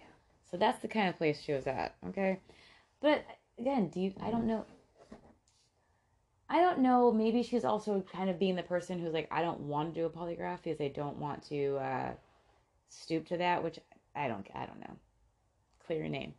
[0.51, 2.41] So that's the kind of place she was at, okay?
[3.01, 3.25] But
[3.59, 4.65] again, do you, I don't know.
[6.49, 7.11] I don't know.
[7.11, 10.07] Maybe she's also kind of being the person who's like, I don't want to do
[10.07, 12.13] a polygraph because I don't want to uh,
[12.89, 13.81] stoop to that, which
[14.15, 14.97] I don't, I don't know.
[15.85, 16.35] Clear your name.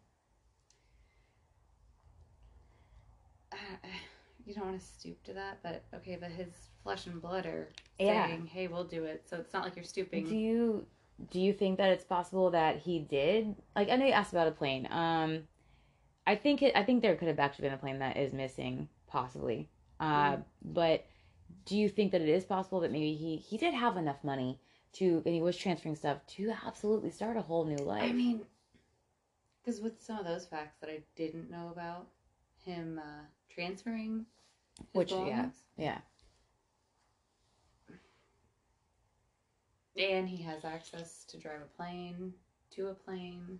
[3.51, 3.55] Uh,
[4.45, 6.47] you don't want to stoop to that, but okay, but his
[6.84, 8.28] flesh and blood are Yeah.
[8.28, 10.26] saying, "Hey, we'll do it." So it's not like you're stooping.
[10.26, 10.86] Do you
[11.32, 13.55] do you think that it's possible that he did?
[13.76, 14.88] Like, I know you asked about a plane.
[14.91, 15.43] Um,
[16.26, 16.76] I think it.
[16.76, 19.70] I think there could have actually been a plane that is missing, possibly.
[19.99, 20.43] Uh, Mm.
[20.61, 21.05] but
[21.65, 24.59] do you think that it is possible that maybe he he did have enough money
[24.93, 28.03] to, and he was transferring stuff to absolutely start a whole new life?
[28.03, 28.41] I mean,
[29.63, 32.07] because with some of those facts that I didn't know about
[32.63, 34.26] him uh, transferring,
[34.91, 35.49] Which, yeah.
[35.78, 35.97] yeah,
[39.98, 42.34] and he has access to drive a plane
[42.72, 43.60] to a plane.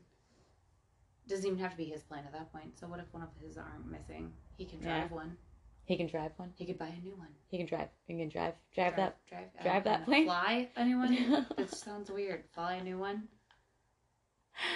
[1.28, 2.78] Doesn't even have to be his plane at that point.
[2.80, 4.32] So what if one of his aren't missing?
[4.58, 5.00] He can Yeah.
[5.00, 5.38] drive one.
[5.86, 6.52] he can drive one.
[6.58, 7.34] He could buy a new one.
[7.50, 7.88] He can drive.
[8.08, 8.56] He can drive.
[8.76, 9.26] Drive, that.
[9.26, 10.26] drive, drive that plane?
[10.26, 11.46] Fly a new one.
[11.58, 12.44] that sounds weird.
[12.54, 13.30] Fly a new one.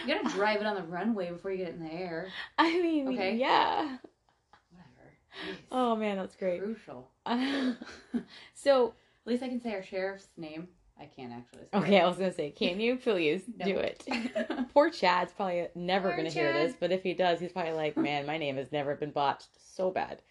[0.06, 2.28] You gotta drive it on the runway before you get it in the air.
[2.58, 3.36] I mean, Okay.
[3.36, 3.98] yeah.
[4.70, 5.12] Whatever.
[5.46, 5.56] Jeez.
[5.72, 6.62] Oh man, that's great.
[6.62, 7.10] Crucial.
[8.54, 10.68] so At least I can say our sheriff's name.
[11.02, 11.64] I can't actually.
[11.74, 12.04] Okay, it.
[12.04, 13.66] I was gonna say, can you please No.
[13.66, 14.08] do it?
[14.74, 17.98] Poor Chad's probably never Poor gonna hear this, but if he does, he's probably like,
[17.98, 20.22] man, my name has never been botched so bad.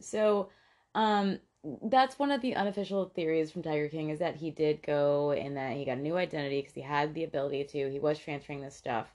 [0.00, 0.48] So,
[0.94, 1.38] um,
[1.82, 5.56] that's one of the unofficial theories from Tiger King is that he did go and
[5.56, 7.90] that he got a new identity because he had the ability to.
[7.90, 9.12] He was transferring this stuff,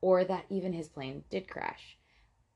[0.00, 1.97] or that even his plane did crash.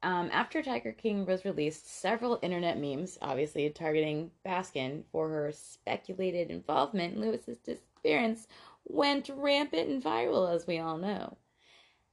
[0.02, 6.50] Um, after Tiger King was released, several internet memes, obviously targeting Baskin for her speculated
[6.50, 8.48] involvement in Lewis's disappearance,
[8.84, 11.36] went rampant and viral, as we all know.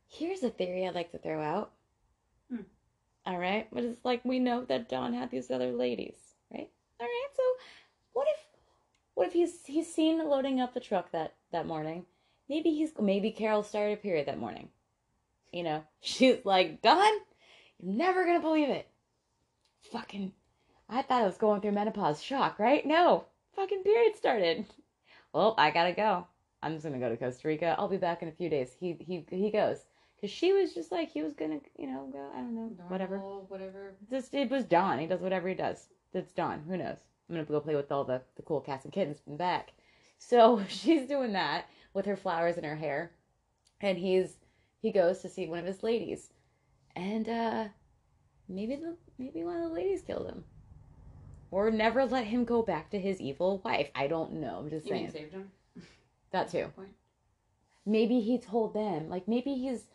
[0.07, 1.71] Here's a theory I'd like to throw out.
[2.51, 2.61] Hmm.
[3.25, 6.17] All right, but it's like we know that Don had these other ladies,
[6.53, 6.69] right?
[6.99, 7.43] All right, so
[8.13, 8.39] what if,
[9.15, 12.05] what if he's he's seen loading up the truck that that morning?
[12.47, 14.69] Maybe he's maybe Carole started a period that morning.
[15.51, 17.11] You know, she's like, Don,
[17.81, 18.87] you're never gonna believe it.
[19.91, 20.33] Fucking,
[20.89, 22.85] I thought I was going through menopause shock, right?
[22.85, 23.25] No,
[23.55, 24.65] fucking period started.
[25.33, 26.27] Well, I gotta go.
[26.61, 27.75] I'm just gonna go to Costa Rica.
[27.77, 28.75] I'll be back in a few days.
[28.79, 32.29] He he he goes because she was just like he was gonna you know go.
[32.33, 33.17] I don't know whatever.
[33.17, 33.95] Normal, Whatever.
[34.09, 34.99] Just it was Don.
[34.99, 35.87] He does whatever he does.
[36.13, 36.63] It's Don.
[36.67, 36.97] Who knows?
[37.29, 39.71] I'm gonna go play with all the the cool cats and kittens the back.
[40.17, 43.11] So she's doing that with her flowers in her hair,
[43.79, 44.37] and he's
[44.81, 46.31] he goes to see one of his ladies,
[46.95, 47.65] and uh
[48.47, 50.43] maybe the maybe one of the ladies killed him,
[51.51, 53.89] or never let him go back to his evil wife.
[53.95, 54.59] I don't know.
[54.59, 55.51] I'm just You mean saying saved him?
[56.31, 56.67] that too.
[57.85, 59.09] Maybe he told them.
[59.09, 59.85] Like maybe he's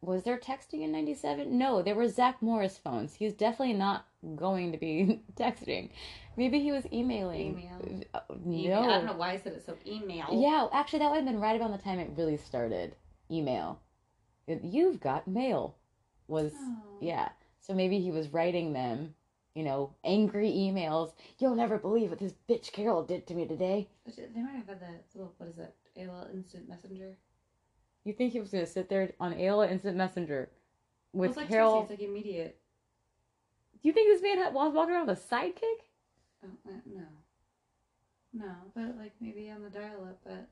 [0.00, 1.56] was there texting in 97?
[1.56, 3.14] No, there were Zach Morris phones.
[3.14, 5.90] He's definitely not going to be texting.
[6.36, 7.50] Maybe he was emailing.
[7.60, 8.04] Email.
[8.12, 8.82] Uh, Email.
[8.82, 8.90] no.
[8.90, 9.76] I don't know why I said it so.
[9.86, 10.26] Email.
[10.32, 12.96] Yeah, actually that would have been right around the time it really started.
[13.30, 13.78] Email.
[14.48, 15.76] You've got mail
[16.32, 16.98] was Oh.
[17.00, 17.28] yeah.
[17.60, 19.14] So maybe he was writing them,
[19.54, 21.12] you know, angry emails.
[21.38, 23.88] You'll never believe what this bitch Carole did to me today.
[24.16, 25.32] They might have had that little.
[25.38, 25.74] What is it?
[25.96, 27.16] AOL Instant Messenger.
[28.04, 30.50] You think he was gonna sit there on AOL Instant Messenger
[31.12, 31.82] with it's like Carole?
[31.82, 32.58] It's like immediate.
[33.82, 35.82] Do you think this man had, was walking around with a sidekick?
[36.44, 36.48] Oh,
[36.86, 37.02] no.
[38.32, 40.48] No, but like maybe on the dial-up but.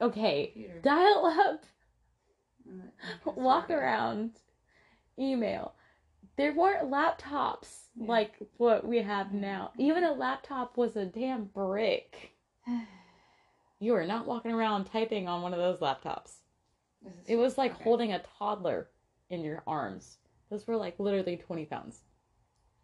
[0.00, 0.52] Okay,
[0.82, 1.64] dial up,
[2.68, 4.30] on the- on the walk around,
[5.18, 5.74] email.
[6.36, 8.06] There weren't laptops Yeah.
[8.08, 9.72] like what we have now.
[9.78, 12.32] Even a laptop was a damn brick.
[13.80, 16.38] You are not walking around typing on one of those laptops.
[17.26, 17.84] It was like okay.
[17.84, 18.90] holding a toddler
[19.30, 20.18] in your arms.
[20.50, 22.00] Those were like literally 20 pounds.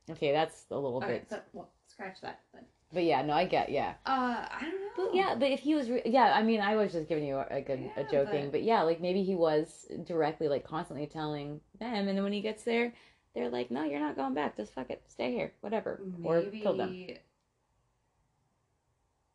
[0.08, 1.26] Okay, that's a little Okay, bit.
[1.30, 2.62] so well, scratch that then.
[2.94, 3.94] But yeah, no, I get, yeah.
[4.06, 5.04] Uh, I don't know.
[5.06, 7.36] But yeah, but if he was, re- yeah, I mean, I was just giving you
[7.36, 8.62] a, a good, a Yeah, joking, but- but...
[8.62, 12.62] yeah, like maybe he was directly, like, constantly telling them, and then when he gets
[12.62, 12.92] there,
[13.34, 14.56] they're like, "No, you're not going back.
[14.56, 16.94] Just fuck it, stay here, whatever, or kill them."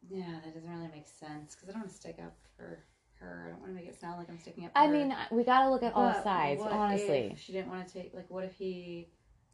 [0.09, 2.79] Yeah, that doesn't really make sense because I don't want to stick up for
[3.19, 3.43] her.
[3.45, 4.71] I don't want to make it sound like I'm sticking up.
[4.71, 4.93] For I her.
[4.93, 7.35] mean, we gotta look at all sides, honestly.
[7.37, 8.13] she didn't want to take.
[8.13, 9.09] Like, what if he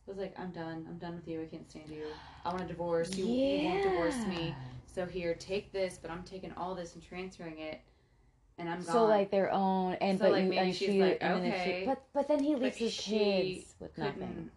[0.08, 0.86] was like, "I'm done.
[0.88, 1.42] I'm done with you.
[1.42, 2.04] I can't stand you.
[2.44, 3.18] I want a divorce.
[3.18, 4.56] You, you won't divorce me.
[4.86, 7.82] So here, take this, but I'm taking all this and transferring it,
[8.58, 10.88] and I'm gone." So like their own, and So, but like, you, maybe and she's
[10.90, 14.50] she, like, and then she, okay, but but then he leaves his kids with nothing.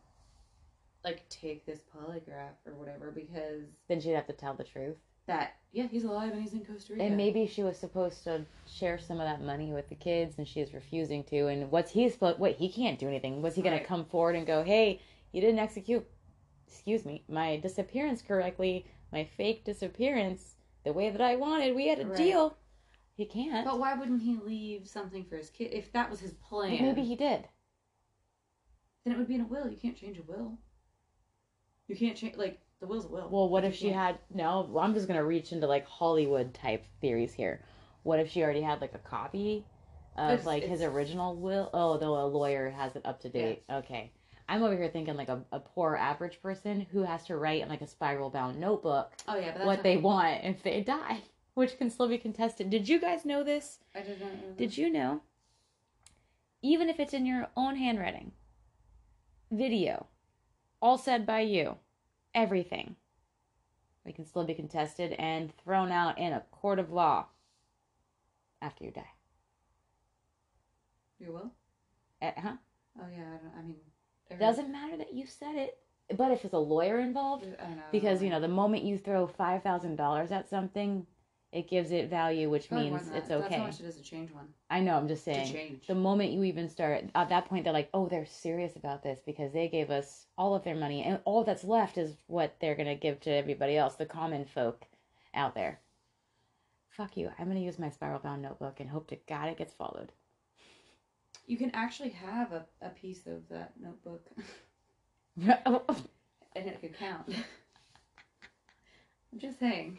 [1.04, 4.96] Like, take this polygraph or whatever because Then she'd have to tell the truth.
[5.26, 7.04] that yeah, he's alive and he's in Costa Rica.
[7.04, 10.46] And maybe she was supposed to share some of that money with the kids, and
[10.46, 11.46] she's refusing to.
[11.46, 12.38] And what's he supposed?
[12.38, 13.42] Wait, he can't do anything.
[13.42, 13.82] Was he going Right.
[13.82, 15.00] to come forward and go, "Hey,
[15.32, 16.06] you didn't execute,
[16.66, 21.74] excuse me, my disappearance correctly, my fake disappearance, the way that I wanted.
[21.74, 22.16] We had a Right.
[22.16, 22.56] deal."
[23.14, 23.64] He can't.
[23.64, 26.70] But why wouldn't he leave something for his kid if that was his plan?
[26.76, 27.48] But maybe he did.
[29.04, 29.68] then it would be in a will.
[29.70, 30.58] You can't change a will.
[31.86, 33.28] You can't change like the will's a will.
[33.30, 34.18] Well, what if she can't- had?
[34.36, 37.64] No, I'm just gonna reach into like Hollywood type theories here.
[38.02, 39.64] What if she already had like a copy,
[40.16, 41.70] of It's- like his original will.
[41.72, 43.64] Oh, though a lawyer has it up to date.
[43.70, 44.12] Okay.
[44.48, 47.68] I'm over here thinking like a, a poor average person who has to write in
[47.68, 51.22] like a spiral bound notebook Oh yeah, but what they want if they die,
[51.54, 52.70] which can still be contested.
[52.70, 53.78] Did you guys know this?
[53.94, 54.54] I did not know.
[54.56, 55.20] Did you know?
[56.62, 58.32] Even if it's in your own handwriting,
[59.50, 60.06] video,
[60.82, 61.76] all said by you,
[62.34, 62.96] everything,
[64.04, 67.26] it can still be contested and thrown out in a court of law
[68.60, 69.12] after you die.
[71.20, 71.52] You will?
[72.22, 72.54] Eh, huh?
[73.00, 73.52] Oh yeah, I don't.
[73.58, 73.76] I mean,
[74.30, 75.78] every- Doesn't matter that you said it,
[76.16, 77.82] but if it's a lawyer involved, I know.
[77.92, 81.06] because you know the moment you throw five thousand dollars at something,
[81.52, 83.56] it gives it value, which Probably means it's That's okay.
[83.56, 84.48] how much it is to change one.
[84.68, 84.96] I know.
[84.96, 85.80] I'm just saying.
[85.86, 89.20] the moment you even start at that point they're like oh they're serious about this
[89.24, 92.74] because they gave us all of their money and all that's left is what they're
[92.76, 94.84] to give to everybody else the common folk
[95.34, 95.80] out there
[96.90, 99.72] fuck you i'm to use my spiral bound notebook and hope to god it gets
[99.72, 100.12] followed
[101.48, 104.24] You can actually have a, a piece of that notebook,
[105.64, 105.82] oh,
[106.54, 107.26] and it could count.
[109.32, 109.98] I'm just saying.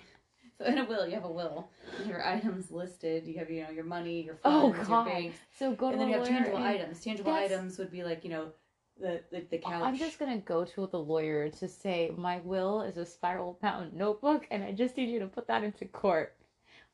[0.59, 1.67] So in a will, you have a will.
[2.05, 3.25] Your items listed.
[3.25, 5.93] You have you know your money, your oh funds, god your banks, so go to
[5.93, 7.03] and then you have tangible and- items.
[7.03, 8.49] Tangible That's- items would be like you know
[9.01, 9.81] the the, the couch.
[9.81, 13.93] I'm just gonna go to the lawyer to say my will is a spiral bound
[13.93, 16.35] notebook, and I just need you to put that into court.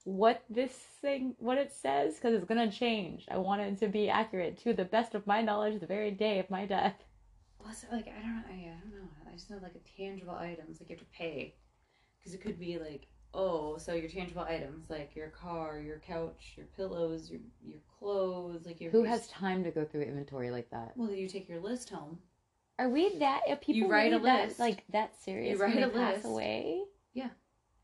[0.05, 3.25] What this thing, what it says, because it's gonna change.
[3.29, 6.39] I want it to be accurate to the best of my knowledge, the very day
[6.39, 7.03] of my death.
[7.61, 8.43] Plus, like I don't know.
[8.47, 9.09] I, I don't know.
[9.27, 11.55] I just know like a tangible items like you have to pay,
[12.19, 16.53] because it could be like oh, so your tangible items like your car, your couch,
[16.55, 20.69] your pillows, your your clothes, like your Who has time to go through inventory like
[20.71, 20.93] that?
[20.95, 22.17] Well, you take your list home.
[22.79, 23.41] Are we that?
[23.47, 24.59] Are people you write a really that, list.
[24.59, 25.57] like that serious?
[25.57, 26.25] You write a pass list.
[26.25, 26.83] away.
[27.13, 27.29] Yeah,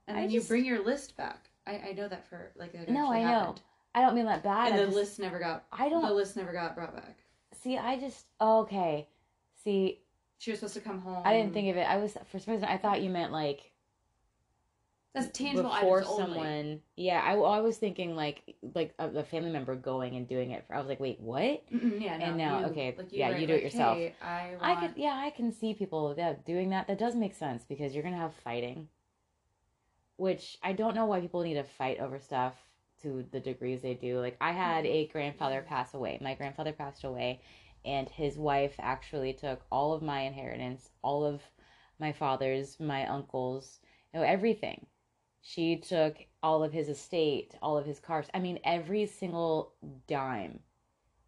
[0.07, 1.49] and I then just- you bring your list back.
[1.71, 3.55] I, I know that for like that No, I know.
[3.95, 4.67] I don't mean that bad.
[4.71, 7.17] And I the just- list never got I don't The list never got brought back.
[7.61, 7.77] see.
[7.77, 9.07] I just okay.
[9.63, 9.99] See,
[10.39, 11.21] She was supposed to come home.
[11.25, 11.83] I didn't think of it.
[11.87, 13.71] I was for some reason I thought you meant like
[15.13, 16.23] that's tangible before items only.
[16.35, 16.79] someone.
[16.95, 20.63] Yeah, I, I was thinking like like a, a family member going and doing it.
[20.65, 21.69] For, I was like, wait, what?
[21.69, 23.97] Mm-mm, yeah, no, And now- you- okay, like yeah, you do it yourself.
[23.97, 26.87] Hey, I, want, I could, yeah, I can see people yeah, doing that.
[26.87, 28.87] That does make sense because you're gonna have fighting,
[30.21, 32.53] which I don't know why people need to fight over stuff
[33.01, 34.19] to the degrees they do.
[34.19, 35.11] Like I had a mm-hmm.
[35.11, 36.19] grandfather pass away.
[36.21, 37.41] My grandfather passed away,
[37.83, 41.41] and his wife actually took all of my inheritance, all of
[41.97, 43.79] my father's, my uncles,
[44.13, 44.85] you know, everything.
[45.41, 48.27] She took all of his estate, all of his cars.
[48.31, 49.73] I mean, every single
[50.07, 50.59] dime,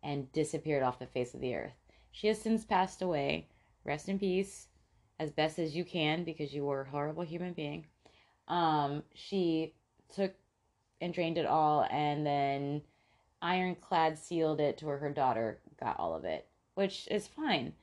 [0.04, 1.80] and disappeared off the face of the earth.
[2.12, 3.48] She has since passed away.
[3.84, 4.68] Rest in peace,
[5.20, 7.88] as best as you can, because you were a horrible human being.
[8.48, 9.74] Um, she
[10.14, 10.34] took
[11.02, 12.82] and drained it all, and then
[13.42, 17.74] ironclad sealed it to where her daughter got all of it, which is fine.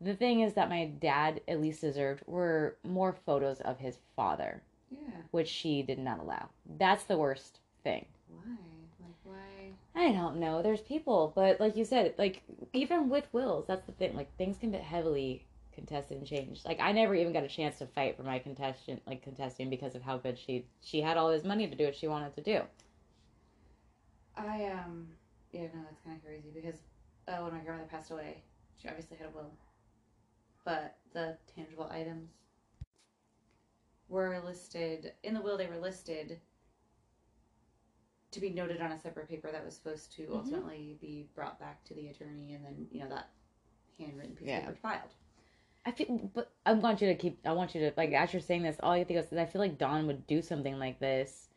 [0.00, 4.62] The thing is that my dad at least deserved were more photos of his father,
[4.90, 4.98] Yeah.
[5.32, 6.48] which she did not allow.
[6.78, 8.06] That's the worst thing.
[8.28, 8.56] Why?
[9.00, 9.72] Like why?
[10.00, 10.62] I don't know.
[10.62, 12.42] There's people, but like you said, like
[12.72, 14.14] even with wills, that's the thing.
[14.14, 15.44] Like things can get heavily
[15.78, 16.64] contested and changed.
[16.66, 19.94] Like I never even got a chance to fight for my contestant, like contesting, because
[19.94, 22.42] of how good she she had all this money to do what she wanted to
[22.42, 22.62] do.
[24.36, 25.08] I um
[25.52, 26.80] yeah no that's kind of crazy because
[27.28, 28.42] uh, when my grandmother passed away,
[28.76, 29.52] she obviously had a will,
[30.64, 32.30] but the tangible items
[34.08, 35.56] were listed in the will.
[35.56, 36.40] They were listed
[38.30, 40.34] to be noted on a separate paper that was supposed to Mhm.
[40.36, 43.30] ultimately be brought back to the attorney, and then you know that
[43.98, 44.58] handwritten piece Yeah.
[44.58, 45.14] of paper filed.
[45.86, 47.38] I feel, but I want you to keep.
[47.46, 48.76] I want you to like as you're saying this.
[48.82, 51.48] All you think is I feel like Don would do something like this,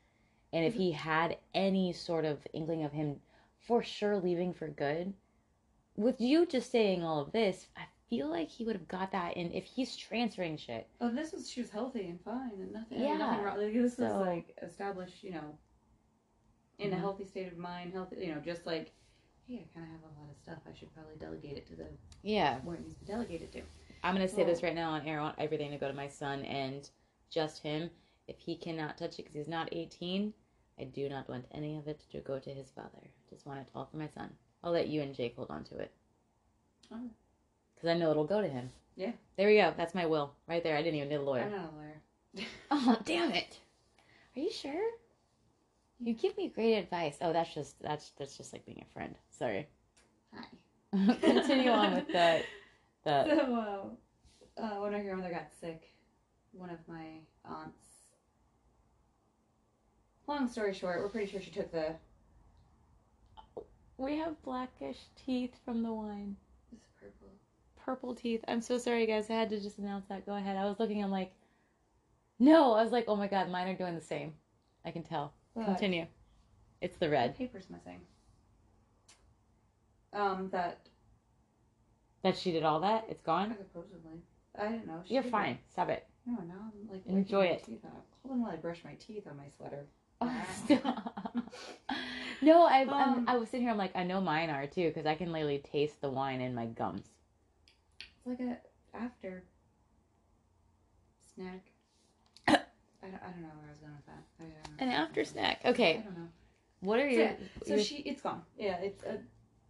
[0.53, 3.17] and if he had any sort of inkling of him,
[3.59, 5.13] for sure leaving for good.
[5.97, 9.35] With you just saying all of this, I feel like he would have got that.
[9.35, 13.01] And if he's transferring shit, Oh, this was she was healthy and fine and nothing.
[13.01, 13.17] Yeah.
[13.17, 13.57] nothing wrong.
[13.57, 15.57] Like, this So- was like established, you know,
[16.79, 16.99] in a Mhm.
[16.99, 18.91] healthy state of mind, healthy, you know, just like,
[19.47, 20.59] hey, I kind of have a lot of stuff.
[20.65, 21.87] I should probably delegate it to the
[22.23, 23.61] yeah, where it needs to be delegated to.
[24.03, 24.67] I'm gonna say this oh.
[24.67, 25.19] right now on air.
[25.19, 26.89] I want everything to go to my son and
[27.29, 27.89] just him.
[28.27, 30.33] If he cannot touch it because he's not 18,
[30.79, 33.09] I do not want any of it to go to his father.
[33.29, 34.29] Just want it all for my son.
[34.63, 35.91] I'll let you and Jake hold on to it
[36.93, 37.09] Oh,
[37.75, 38.69] because I know it'll go to him.
[38.95, 39.11] Yeah.
[39.37, 39.73] There we go.
[39.77, 40.75] That's my will right there.
[40.75, 42.01] I didn't even need a I'm not a lawyer.
[42.71, 43.59] Oh damn it!
[44.35, 44.81] Are you sure?
[45.99, 47.17] You give me great advice.
[47.21, 49.15] Oh, that's just that's that's just like being a friend.
[49.29, 49.67] Sorry.
[50.33, 50.45] Hi.
[51.21, 52.41] Continue on with the
[53.03, 53.25] the.
[53.25, 53.97] So,
[54.57, 55.93] uh, uh, when my grandmother got sick,
[56.51, 57.05] one of my
[57.45, 57.77] aunts.
[60.27, 61.95] Long story short, we're pretty sure she took the
[63.97, 66.35] We have blackish teeth from the wine.
[66.71, 67.27] It's purple.
[67.75, 68.43] Purple teeth.
[68.47, 69.29] I'm so sorry, guys.
[69.29, 70.25] I had to just announce that.
[70.25, 70.55] Go ahead.
[70.57, 71.03] I was looking.
[71.03, 71.33] I'm like,
[72.39, 72.73] no.
[72.73, 74.33] I was like, oh my god, mine are doing the same.
[74.85, 75.33] I can tell.
[75.55, 76.05] Look, Continue.
[76.81, 77.37] It's the The red.
[77.37, 77.99] paper's missing.
[80.13, 80.79] Um, that
[82.23, 83.05] That she did all that.
[83.09, 83.55] It's gone.
[83.57, 84.21] supposedly.
[84.59, 85.01] I didn't know.
[85.07, 85.57] She You're did fine.
[85.71, 86.05] Stop it.
[86.25, 87.63] No, now I'm like Enjoy it.
[87.65, 89.85] Hold on while I brush my teeth on my sweater.
[90.21, 91.17] Oh, stop.
[92.43, 93.71] no, I, Um, I was sitting here.
[93.71, 96.53] I'm like, I know mine are too, because I can literally taste the wine in
[96.53, 97.07] my gums.
[97.99, 98.57] It's like a
[98.95, 99.43] after
[101.33, 101.65] snack.
[102.47, 104.23] I don't, I don't know where I was going with that.
[104.39, 104.85] I don't know.
[104.85, 105.61] An after snack.
[105.65, 105.97] Okay.
[105.97, 106.27] I don't know.
[106.81, 107.31] what are So, your?
[107.65, 108.43] so your- she, it's gone.
[108.59, 109.17] Yeah, it's uh,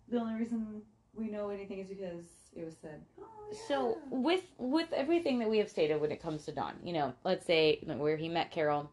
[0.09, 0.81] the only reason
[1.13, 2.25] we know anything is because
[2.55, 3.01] it was said.
[3.19, 3.25] Oh,
[3.67, 7.13] So with with everything that we have stated when it comes to Don, you know,
[7.23, 8.89] let's say where he met Carole,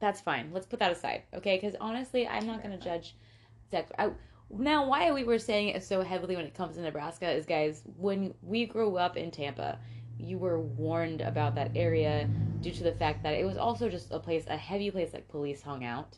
[0.00, 0.50] that's fine.
[0.52, 1.56] Let's put that aside, okay?
[1.56, 3.14] Because honestly, I'm not going to judge
[3.70, 3.90] Zach.
[3.98, 4.10] I,
[4.50, 7.82] now, why we were saying it so heavily when it comes to Nebraska is, guys,
[7.96, 9.78] when we grew up in Tampa,
[10.18, 12.28] you were warned about that area
[12.60, 15.28] due to the fact that it was also just a place, a heavy place like
[15.28, 16.16] police hung out.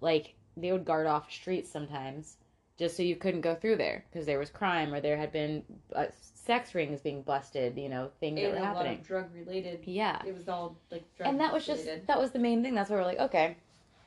[0.00, 2.36] Like they would guard off streets sometimes
[2.78, 5.62] just so you couldn't go through there because there was crime or there had been
[5.94, 9.00] uh, sex rings being busted, you know, things that and were a lot happening.
[9.00, 9.80] of drug related.
[9.84, 10.20] Yeah.
[10.26, 12.06] It was all like drug And that was just related.
[12.06, 12.74] that was the main thing.
[12.74, 13.56] That's why we're like, okay.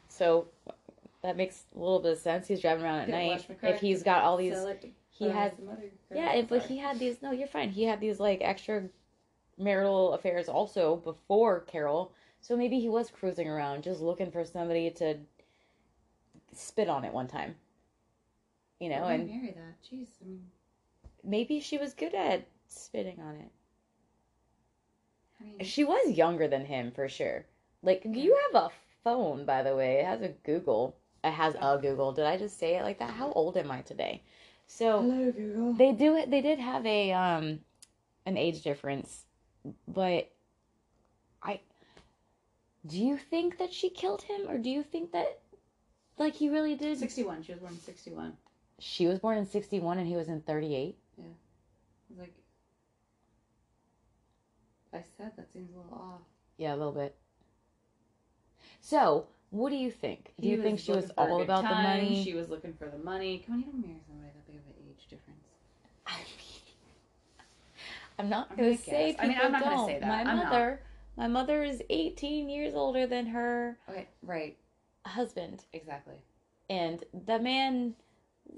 [0.08, 0.48] So
[1.22, 2.48] that makes a little bit of sense.
[2.48, 3.32] He's driving around at night.
[3.32, 5.54] washed my crack, If he's got all these Sell it to he had
[6.14, 7.70] Yeah, if, but he had these no, you're fine.
[7.72, 8.84] He had these like extra
[9.58, 12.14] marital affairs also before Carole.
[12.42, 15.18] So maybe he was cruising around just looking for somebody to
[16.54, 17.56] spit on it one time.
[18.80, 19.82] You know, and marry that.
[19.84, 20.46] Jeez, I mean,
[21.24, 23.52] maybe she was good at spitting on it.
[25.42, 27.46] I mean, She was younger than him for sure.
[27.84, 28.70] Like you have a
[29.04, 30.00] phone, by the way.
[30.00, 30.96] It has a Google.
[31.24, 32.14] It has a Google.
[32.14, 33.12] Did I just say it like that?
[33.12, 34.22] How old am I today?
[34.68, 35.74] So hello Google.
[35.74, 36.24] they do.
[36.28, 37.60] They did have a um
[38.26, 39.26] an age difference,
[39.88, 40.30] but
[41.44, 41.60] I.
[42.86, 45.40] Do you think that she killed him, or do you think that
[46.18, 46.98] like he really did?
[46.98, 47.44] Sixty-one.
[47.44, 48.38] She was born sixty-one.
[48.80, 50.98] She was born in sixty one, and he was in thirty eight.
[51.20, 51.24] I
[52.20, 52.34] like,
[54.94, 56.22] I said that seems a little off.
[56.58, 57.16] Yeah, a little bit.
[58.82, 60.34] So, what do you think?
[60.40, 62.24] Do He you think she was all about the money?
[62.24, 63.44] She was looking for the money.
[63.46, 65.46] Come on, you don't marry somebody that big of an age difference.
[66.08, 66.26] I mean,
[68.20, 69.12] I'm not gonna gonna say.
[69.14, 69.22] guess.
[69.24, 69.88] I mean, I'm people not gonna don't.
[69.88, 70.08] say that.
[70.08, 70.46] My I'm not.
[70.52, 70.82] mother,
[71.18, 74.58] my mother is 18 years older than her Okay, right,
[75.06, 76.16] husband, exactly.
[76.70, 77.96] and the man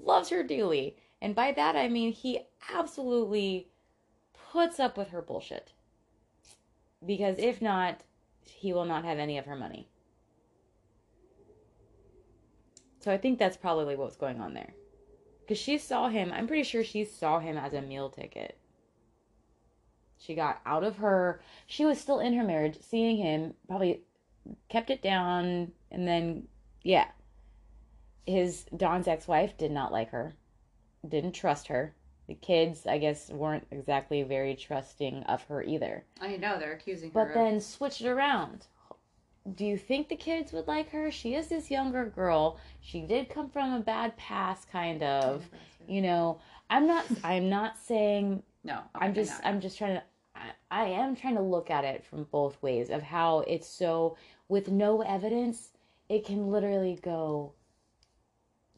[0.00, 0.96] loves her dearly.
[1.20, 2.40] And by that I mean he
[2.72, 3.68] absolutely
[4.52, 5.72] puts up with her bullshit.
[7.04, 8.02] Because if not,
[8.44, 9.88] he will not have any of her money.
[13.00, 14.74] So I think that's probably what's going on there.
[15.40, 18.56] Because she saw him, I'm pretty sure she saw him as a meal ticket.
[20.18, 24.02] She got out of her, she was still in her marriage, seeing him, probably
[24.68, 26.46] kept it down, and then,
[26.84, 27.08] yeah.
[28.26, 30.34] His, Don's ex wife did not like her,
[31.06, 31.94] didn't trust her.
[32.28, 36.04] The kids, I guess, weren't exactly very trusting of her either.
[36.20, 37.14] I know they're accusing her.
[37.14, 38.66] But of- then switch it around.
[39.56, 41.10] Do you think the kids would like her?
[41.10, 42.60] She is this younger girl.
[42.80, 45.44] She did come from a bad past, kind of.
[45.88, 47.06] You know, I'm not.
[47.24, 48.44] I'm not saying.
[48.62, 49.40] no, I'm okay, just.
[49.44, 50.02] I'm just trying to.
[50.36, 54.16] I, I am trying to look at it from both ways of how it's so
[54.48, 55.70] with no evidence,
[56.08, 57.52] it can literally go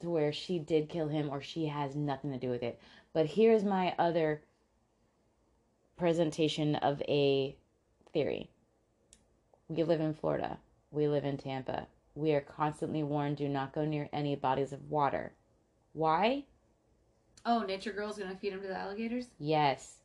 [0.04, 2.78] to where she did kill him or she has nothing to do with it.
[3.12, 4.42] But here's my other
[5.96, 7.56] presentation of a
[8.12, 8.50] theory.
[9.68, 10.58] We live in Florida.
[10.90, 11.86] We live in Tampa.
[12.14, 15.32] We are constantly warned do not go near any bodies of water.
[15.94, 16.44] Why?
[17.46, 19.28] Oh, Nature Girl's gonna feed him to the alligators.
[19.38, 19.96] Yes.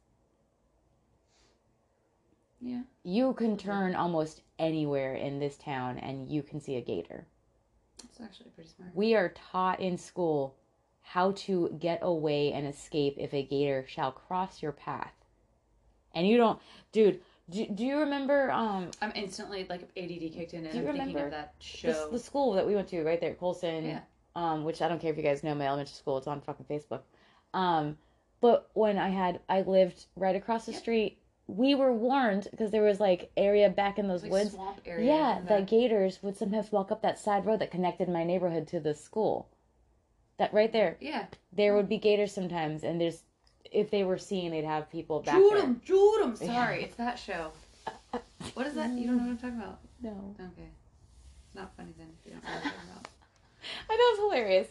[2.62, 2.82] Yeah.
[3.04, 7.26] You can turn almost anywhere in this town and you can see a gator.
[8.24, 8.91] Actually pretty smart.
[8.93, 10.56] We are taught in school
[11.02, 15.14] how to get away and escape if a gator shall cross your path.
[16.14, 16.60] And you don't,
[16.91, 17.22] dude.
[17.50, 20.97] Do, do you remember um I'm instantly like ADD kicked in, and Do you I'm
[20.97, 22.10] thinking of that the, show.
[22.12, 23.86] the school that we went to right there, Colson?
[23.86, 24.00] Yeah.
[24.36, 26.18] Um, which I don't care if you guys know my elementary school.
[26.20, 27.02] It's on fucking Facebook.
[27.56, 27.97] Um,
[28.41, 30.82] but when I had I lived right across the Yep.
[30.82, 31.18] street,
[31.50, 34.56] we were warned because there was like area back in those like woods.
[34.86, 38.80] Yeah, that- gators would sometimes walk up that side road that connected my neighborhood to
[38.80, 39.50] the school.
[40.38, 41.26] That right there, Yeah.
[41.52, 43.24] there would be gators sometimes, and there's
[43.72, 45.62] if they were seen, they'd have people back Shoot there.
[45.62, 45.82] him!
[45.84, 46.36] Shoot him!
[46.36, 47.52] Sorry, it's that show.
[48.54, 48.89] What is that?
[48.91, 49.80] You don't know what I'm talking about?
[50.02, 50.70] No, Okay.
[51.56, 52.08] Not funny then.
[52.20, 53.08] If you don't know what I'm talking about.
[53.89, 54.68] I know it's hilarious.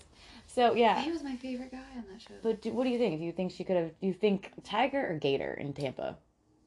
[0.47, 1.01] So yeah.
[1.01, 2.35] He was my favorite guy on that show.
[2.43, 3.18] But do, what do you think?
[3.20, 3.91] Do you think she could have?
[4.01, 6.16] Do you think tiger or gator in Tampa?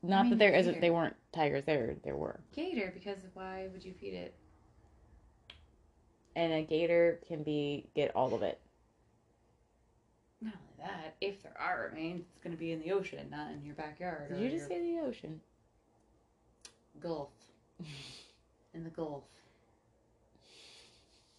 [0.04, 0.82] Not mean, that there isn't.
[0.82, 1.96] They weren't tigers there.
[2.04, 2.40] There were.
[2.56, 4.36] Gator, because why would you feed it?
[6.36, 8.60] And a gator can be get all of it.
[10.42, 13.52] Not only that, if there are remains, it's going to be in the ocean, not
[13.52, 14.30] in your backyard.
[14.30, 15.40] Did you just your say the ocean?
[17.00, 17.30] Gulf?
[18.74, 19.24] in the Gulf,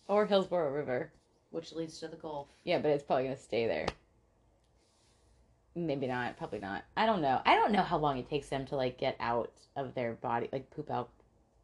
[0.09, 1.11] Or Hillsborough River.
[1.51, 2.49] which leads to the Gulf.
[2.65, 3.87] Yeah, but it's probably gonna stay there.
[5.75, 6.37] Maybe not.
[6.37, 6.85] Probably not.
[6.97, 7.41] I don't know.
[7.47, 10.49] I don't know how long it takes them to like get out of their body,
[10.53, 11.09] like poop out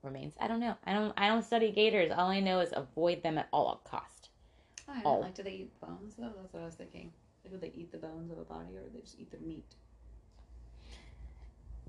[0.03, 0.35] remains.
[0.41, 0.77] I don't know.
[0.85, 1.13] I don't.
[1.17, 2.13] I don't study gators.
[2.17, 4.31] All I know is avoid them at all cost.
[4.89, 5.35] Oh, I don't like.
[5.35, 6.33] Do they eat bones though?
[6.41, 7.13] That's what I was thinking.
[7.45, 9.39] Like, would they eat the bones of a body, or would they just eat the
[9.47, 9.65] meat?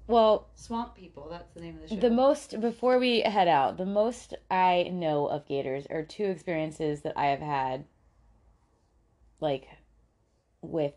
[0.07, 1.27] Well, Swamp people.
[1.29, 2.01] That's the name of the show.
[2.01, 7.01] the most before we head out, the most I know of gators are two experiences
[7.01, 7.85] that I have had,
[9.39, 9.67] like,
[10.61, 10.93] with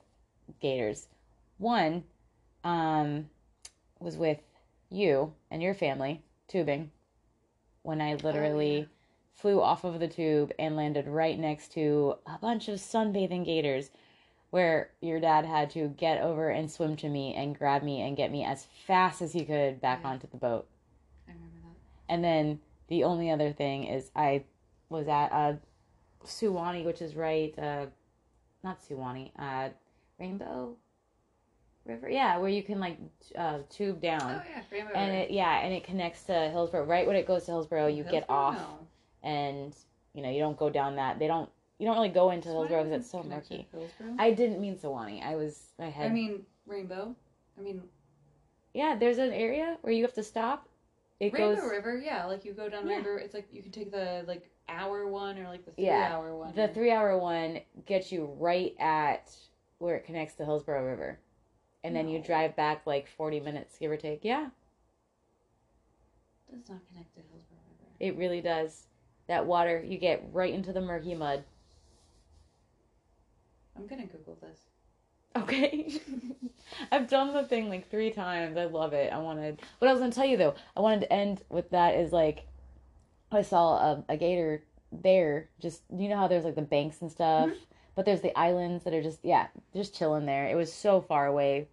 [0.60, 1.08] gators.
[1.58, 2.04] One,
[2.64, 3.28] um,
[4.00, 4.38] was with
[4.90, 6.90] you and your family tubing,
[7.82, 8.84] when I literally yeah.
[9.34, 13.90] flew off of the tube and landed right next to a bunch of sunbathing gators
[14.50, 18.16] where your dad had to get over and swim to me and grab me and
[18.16, 20.10] get me as fast as he could back Yeah.
[20.10, 20.68] onto the boat.
[21.26, 22.12] I remember that.
[22.12, 24.44] And then the only other thing is I
[24.90, 25.54] was at uh
[26.24, 27.86] Suwannee, which is right uh
[28.62, 29.70] not Suwannee, uh
[30.20, 30.76] Rainbow
[31.84, 32.08] River.
[32.08, 32.98] Yeah, where you can like
[33.36, 34.20] uh tube down.
[34.22, 36.84] Oh yeah, And it yeah, and it connects to Hillsborough.
[36.84, 38.86] Right when it goes to Hillsborough, you get off No.
[39.28, 39.76] and
[40.14, 41.18] you know, you don't go down that.
[41.18, 43.68] They don't you don't really go into Suwannee Hillsborough because it's so murky.
[44.18, 45.22] I didn't mean Suwannee.
[45.22, 47.14] I was I had I mean Rainbow.
[47.58, 47.82] I mean
[48.74, 50.68] Yeah, there's an area where you have to stop.
[51.18, 51.98] It Rainbow goes River.
[51.98, 52.96] Yeah, like you go down Yeah.
[52.96, 53.16] Rainbow.
[53.16, 56.36] It's like you can take the like hour one or like the three Yeah, hour
[56.36, 56.54] one.
[56.54, 59.34] The three hour one gets you right at
[59.78, 61.18] where it connects to Hillsborough River.
[61.84, 64.20] And then you drive back like 40 minutes, give or take.
[64.22, 64.50] Yeah,
[66.50, 67.90] does not connect to Hillsborough River.
[67.98, 68.86] it really does.
[69.28, 71.44] That water, you get right into the murky mud.
[73.76, 74.58] I'm gonna Google this.
[75.34, 76.00] Okay.
[76.92, 78.56] I've done the thing like three times.
[78.56, 79.12] I love it.
[79.12, 79.62] I wanted.
[79.78, 82.12] What I was going to tell you though, I wanted to end with that is
[82.12, 82.46] like,
[83.30, 85.48] I saw a, a gator there.
[85.60, 87.48] Just, you know how there's like the banks and stuff?
[87.48, 87.58] Mm-hmm.
[87.94, 90.48] But there's the islands that are just, yeah, just chilling there.
[90.48, 91.68] It was so far away.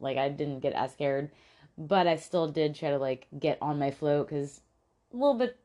[0.00, 1.30] Like, I didn't get as scared.
[1.76, 4.60] But I still did try to like get on my float because
[5.12, 5.56] a little bit.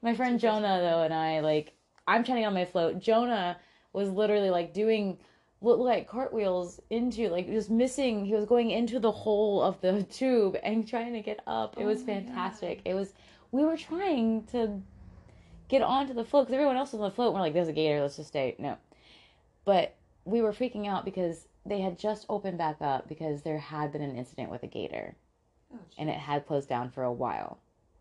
[0.00, 1.74] My friend Jonah though and I like
[2.06, 2.98] I'm trying to get on my float.
[2.98, 3.58] Jonah
[3.92, 5.18] was literally like doing
[5.60, 8.24] look like cartwheels into like just missing.
[8.24, 11.74] He was going into the hole of the tube and trying to get up.
[11.76, 12.84] It Oh was fantastic.
[12.84, 12.90] God.
[12.90, 13.12] It was.
[13.50, 14.80] We were trying to
[15.68, 17.34] get onto the float because everyone else was on the float.
[17.34, 18.00] We're like, "There's a gator.
[18.00, 18.76] Let's just stay." No,
[19.68, 19.94] but
[20.24, 24.00] we were freaking out because they had just opened back up because there had been
[24.00, 25.14] an incident with a gator
[25.70, 27.58] Oh, and it had closed down for a while.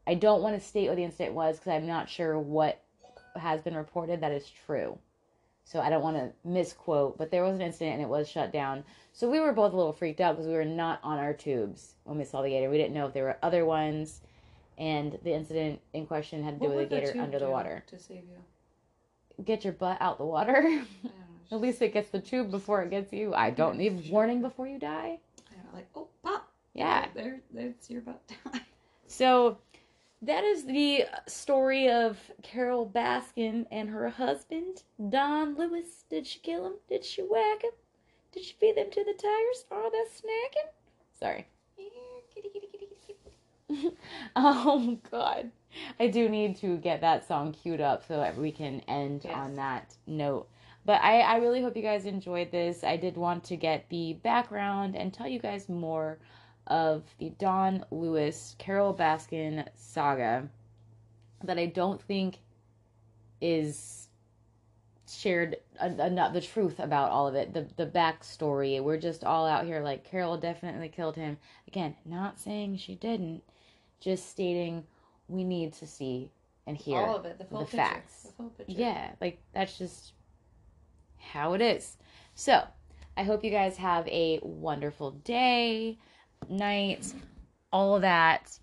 [0.08, 2.82] I don't want to state what the incident was because I'm not sure what
[3.36, 4.98] has been reported that is true.
[5.66, 8.54] So I don't want to misquote, but there was an incident and it was shut
[8.54, 8.86] down.
[9.12, 11.96] So we were both a little freaked out because we were not on our tubes
[12.06, 12.70] when we saw the gator.
[12.70, 14.22] We didn't know if there were other ones,
[14.78, 17.50] and the incident in question had to do What with a would gator under the
[17.50, 17.84] water.
[17.88, 19.44] to save you.
[19.44, 20.86] Get your butt out the water.
[21.52, 23.34] At least it gets the tube before it gets you.
[23.34, 25.20] I don't need warning before you die.
[25.52, 26.50] I don't like oh pop.
[26.74, 27.08] Yeah.
[27.16, 28.22] There, there's your butt.
[29.10, 29.58] So
[30.22, 36.04] that is the story of Carole Baskin and her husband, Don Lewis.
[36.10, 36.74] Did she kill him?
[36.90, 37.72] Did she whack him?
[38.34, 39.66] Did she feed them to the tigers?
[39.72, 40.70] Are they snacking?
[41.18, 41.48] Sorry.
[44.36, 45.52] oh God.
[46.00, 49.34] I do need to get that song queued up so that we can end Yes.
[49.36, 50.48] on that note.
[50.88, 52.82] But I, I really hope you guys enjoyed this.
[52.82, 56.18] I did want to get the background and tell you guys more
[56.68, 60.48] of the Don Lewis Carole Baskin saga
[61.44, 62.38] that I don't think
[63.42, 64.08] is
[65.10, 69.46] shared en- enough the truth about all of it the the backstory we're just all
[69.46, 73.42] out here like carole definitely killed him again not saying she didn't
[74.02, 74.84] just stating
[75.30, 76.30] we need to see
[76.68, 77.40] and hear All of it.
[77.40, 78.24] The full the facts.
[78.24, 78.74] The full picture.
[78.74, 80.12] yeah, like that's just
[81.18, 81.98] how it is.
[82.36, 82.64] So,
[83.18, 85.98] I hope you guys have a wonderful day,
[86.50, 87.14] night,
[87.72, 88.60] all that.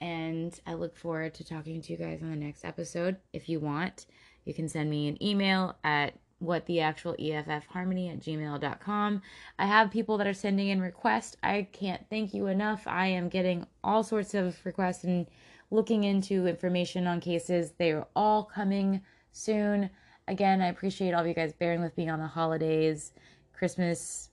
[0.00, 3.16] And I look forward to talking to you guys on the next episode.
[3.34, 4.06] If you want,
[4.46, 9.22] you can send me an email at what the actual EFF harmony at gmail.com.
[9.58, 11.36] I have people that are sending in requests.
[11.42, 12.86] I can't thank you enough.
[12.86, 15.26] I am getting all sorts of requests and
[15.70, 17.72] looking into information on cases.
[17.76, 19.90] They are all coming soon.
[20.30, 23.12] Again, I appreciate all of you guys bearing with me on the holidays.
[23.52, 24.30] Christmas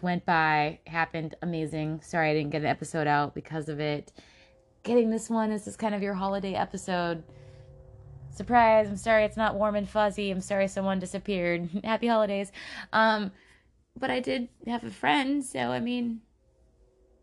[0.00, 2.00] went by, happened amazing.
[2.02, 4.12] Sorry I didn't get an episode out because of it.
[4.84, 7.24] Getting this one this is kind of your holiday episode.
[8.30, 10.30] Surprise, I'm sorry it's not warm and fuzzy.
[10.30, 11.68] I'm sorry someone disappeared.
[11.84, 12.52] Happy holidays.
[12.92, 13.32] Um
[13.98, 16.20] but I did have a friend, so I mean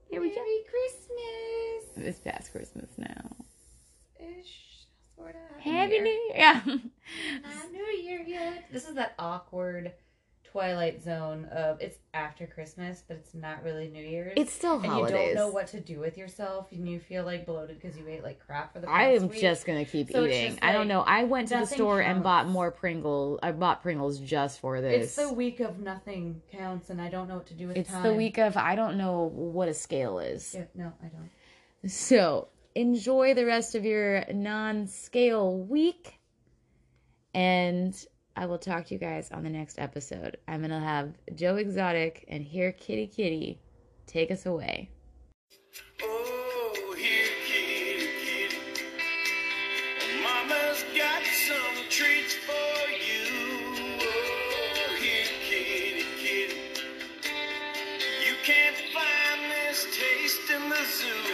[0.09, 0.35] here we go.
[0.35, 2.07] Merry Christmas.
[2.07, 3.44] It's past Christmas now.
[5.25, 5.39] Sorta.
[5.59, 6.21] Happy New Year.
[6.35, 6.61] Yeah.
[6.65, 8.65] Not New Year yet.
[8.71, 9.93] This is that awkward
[10.43, 14.33] twilight zone of it's after Christmas, but it's not really New Year's.
[14.37, 15.11] It's still and holidays.
[15.11, 18.07] you don't know what to do with yourself, and you feel like bloated because you
[18.07, 19.41] ate like crap for the past I am week.
[19.41, 20.51] just gonna keep So eating.
[20.51, 21.01] just I don't know.
[21.01, 23.39] I went to the store and bought more Pringles.
[23.43, 25.05] I bought Pringles just for this.
[25.05, 27.89] It's the week of nothing counts, and I don't know what to do with It's
[27.89, 28.05] time.
[28.05, 30.53] It's the week of I don't know what a scale is.
[30.53, 31.89] Yeah, no, I don't.
[31.89, 36.19] So enjoy the rest of your non-scale week,
[37.33, 37.95] and
[38.35, 40.37] I will talk to you guys on the next episode.
[40.47, 43.61] I'm gonna have Joe Exotic and here Kitty Kitty
[44.07, 44.89] take us away.
[46.03, 48.57] Oh, here, kitty, kitty.
[50.21, 53.23] Mama's got some treats for you.
[54.01, 56.57] Oh, here, kitty, kitty.
[58.27, 61.24] You can't find this taste in the zoo.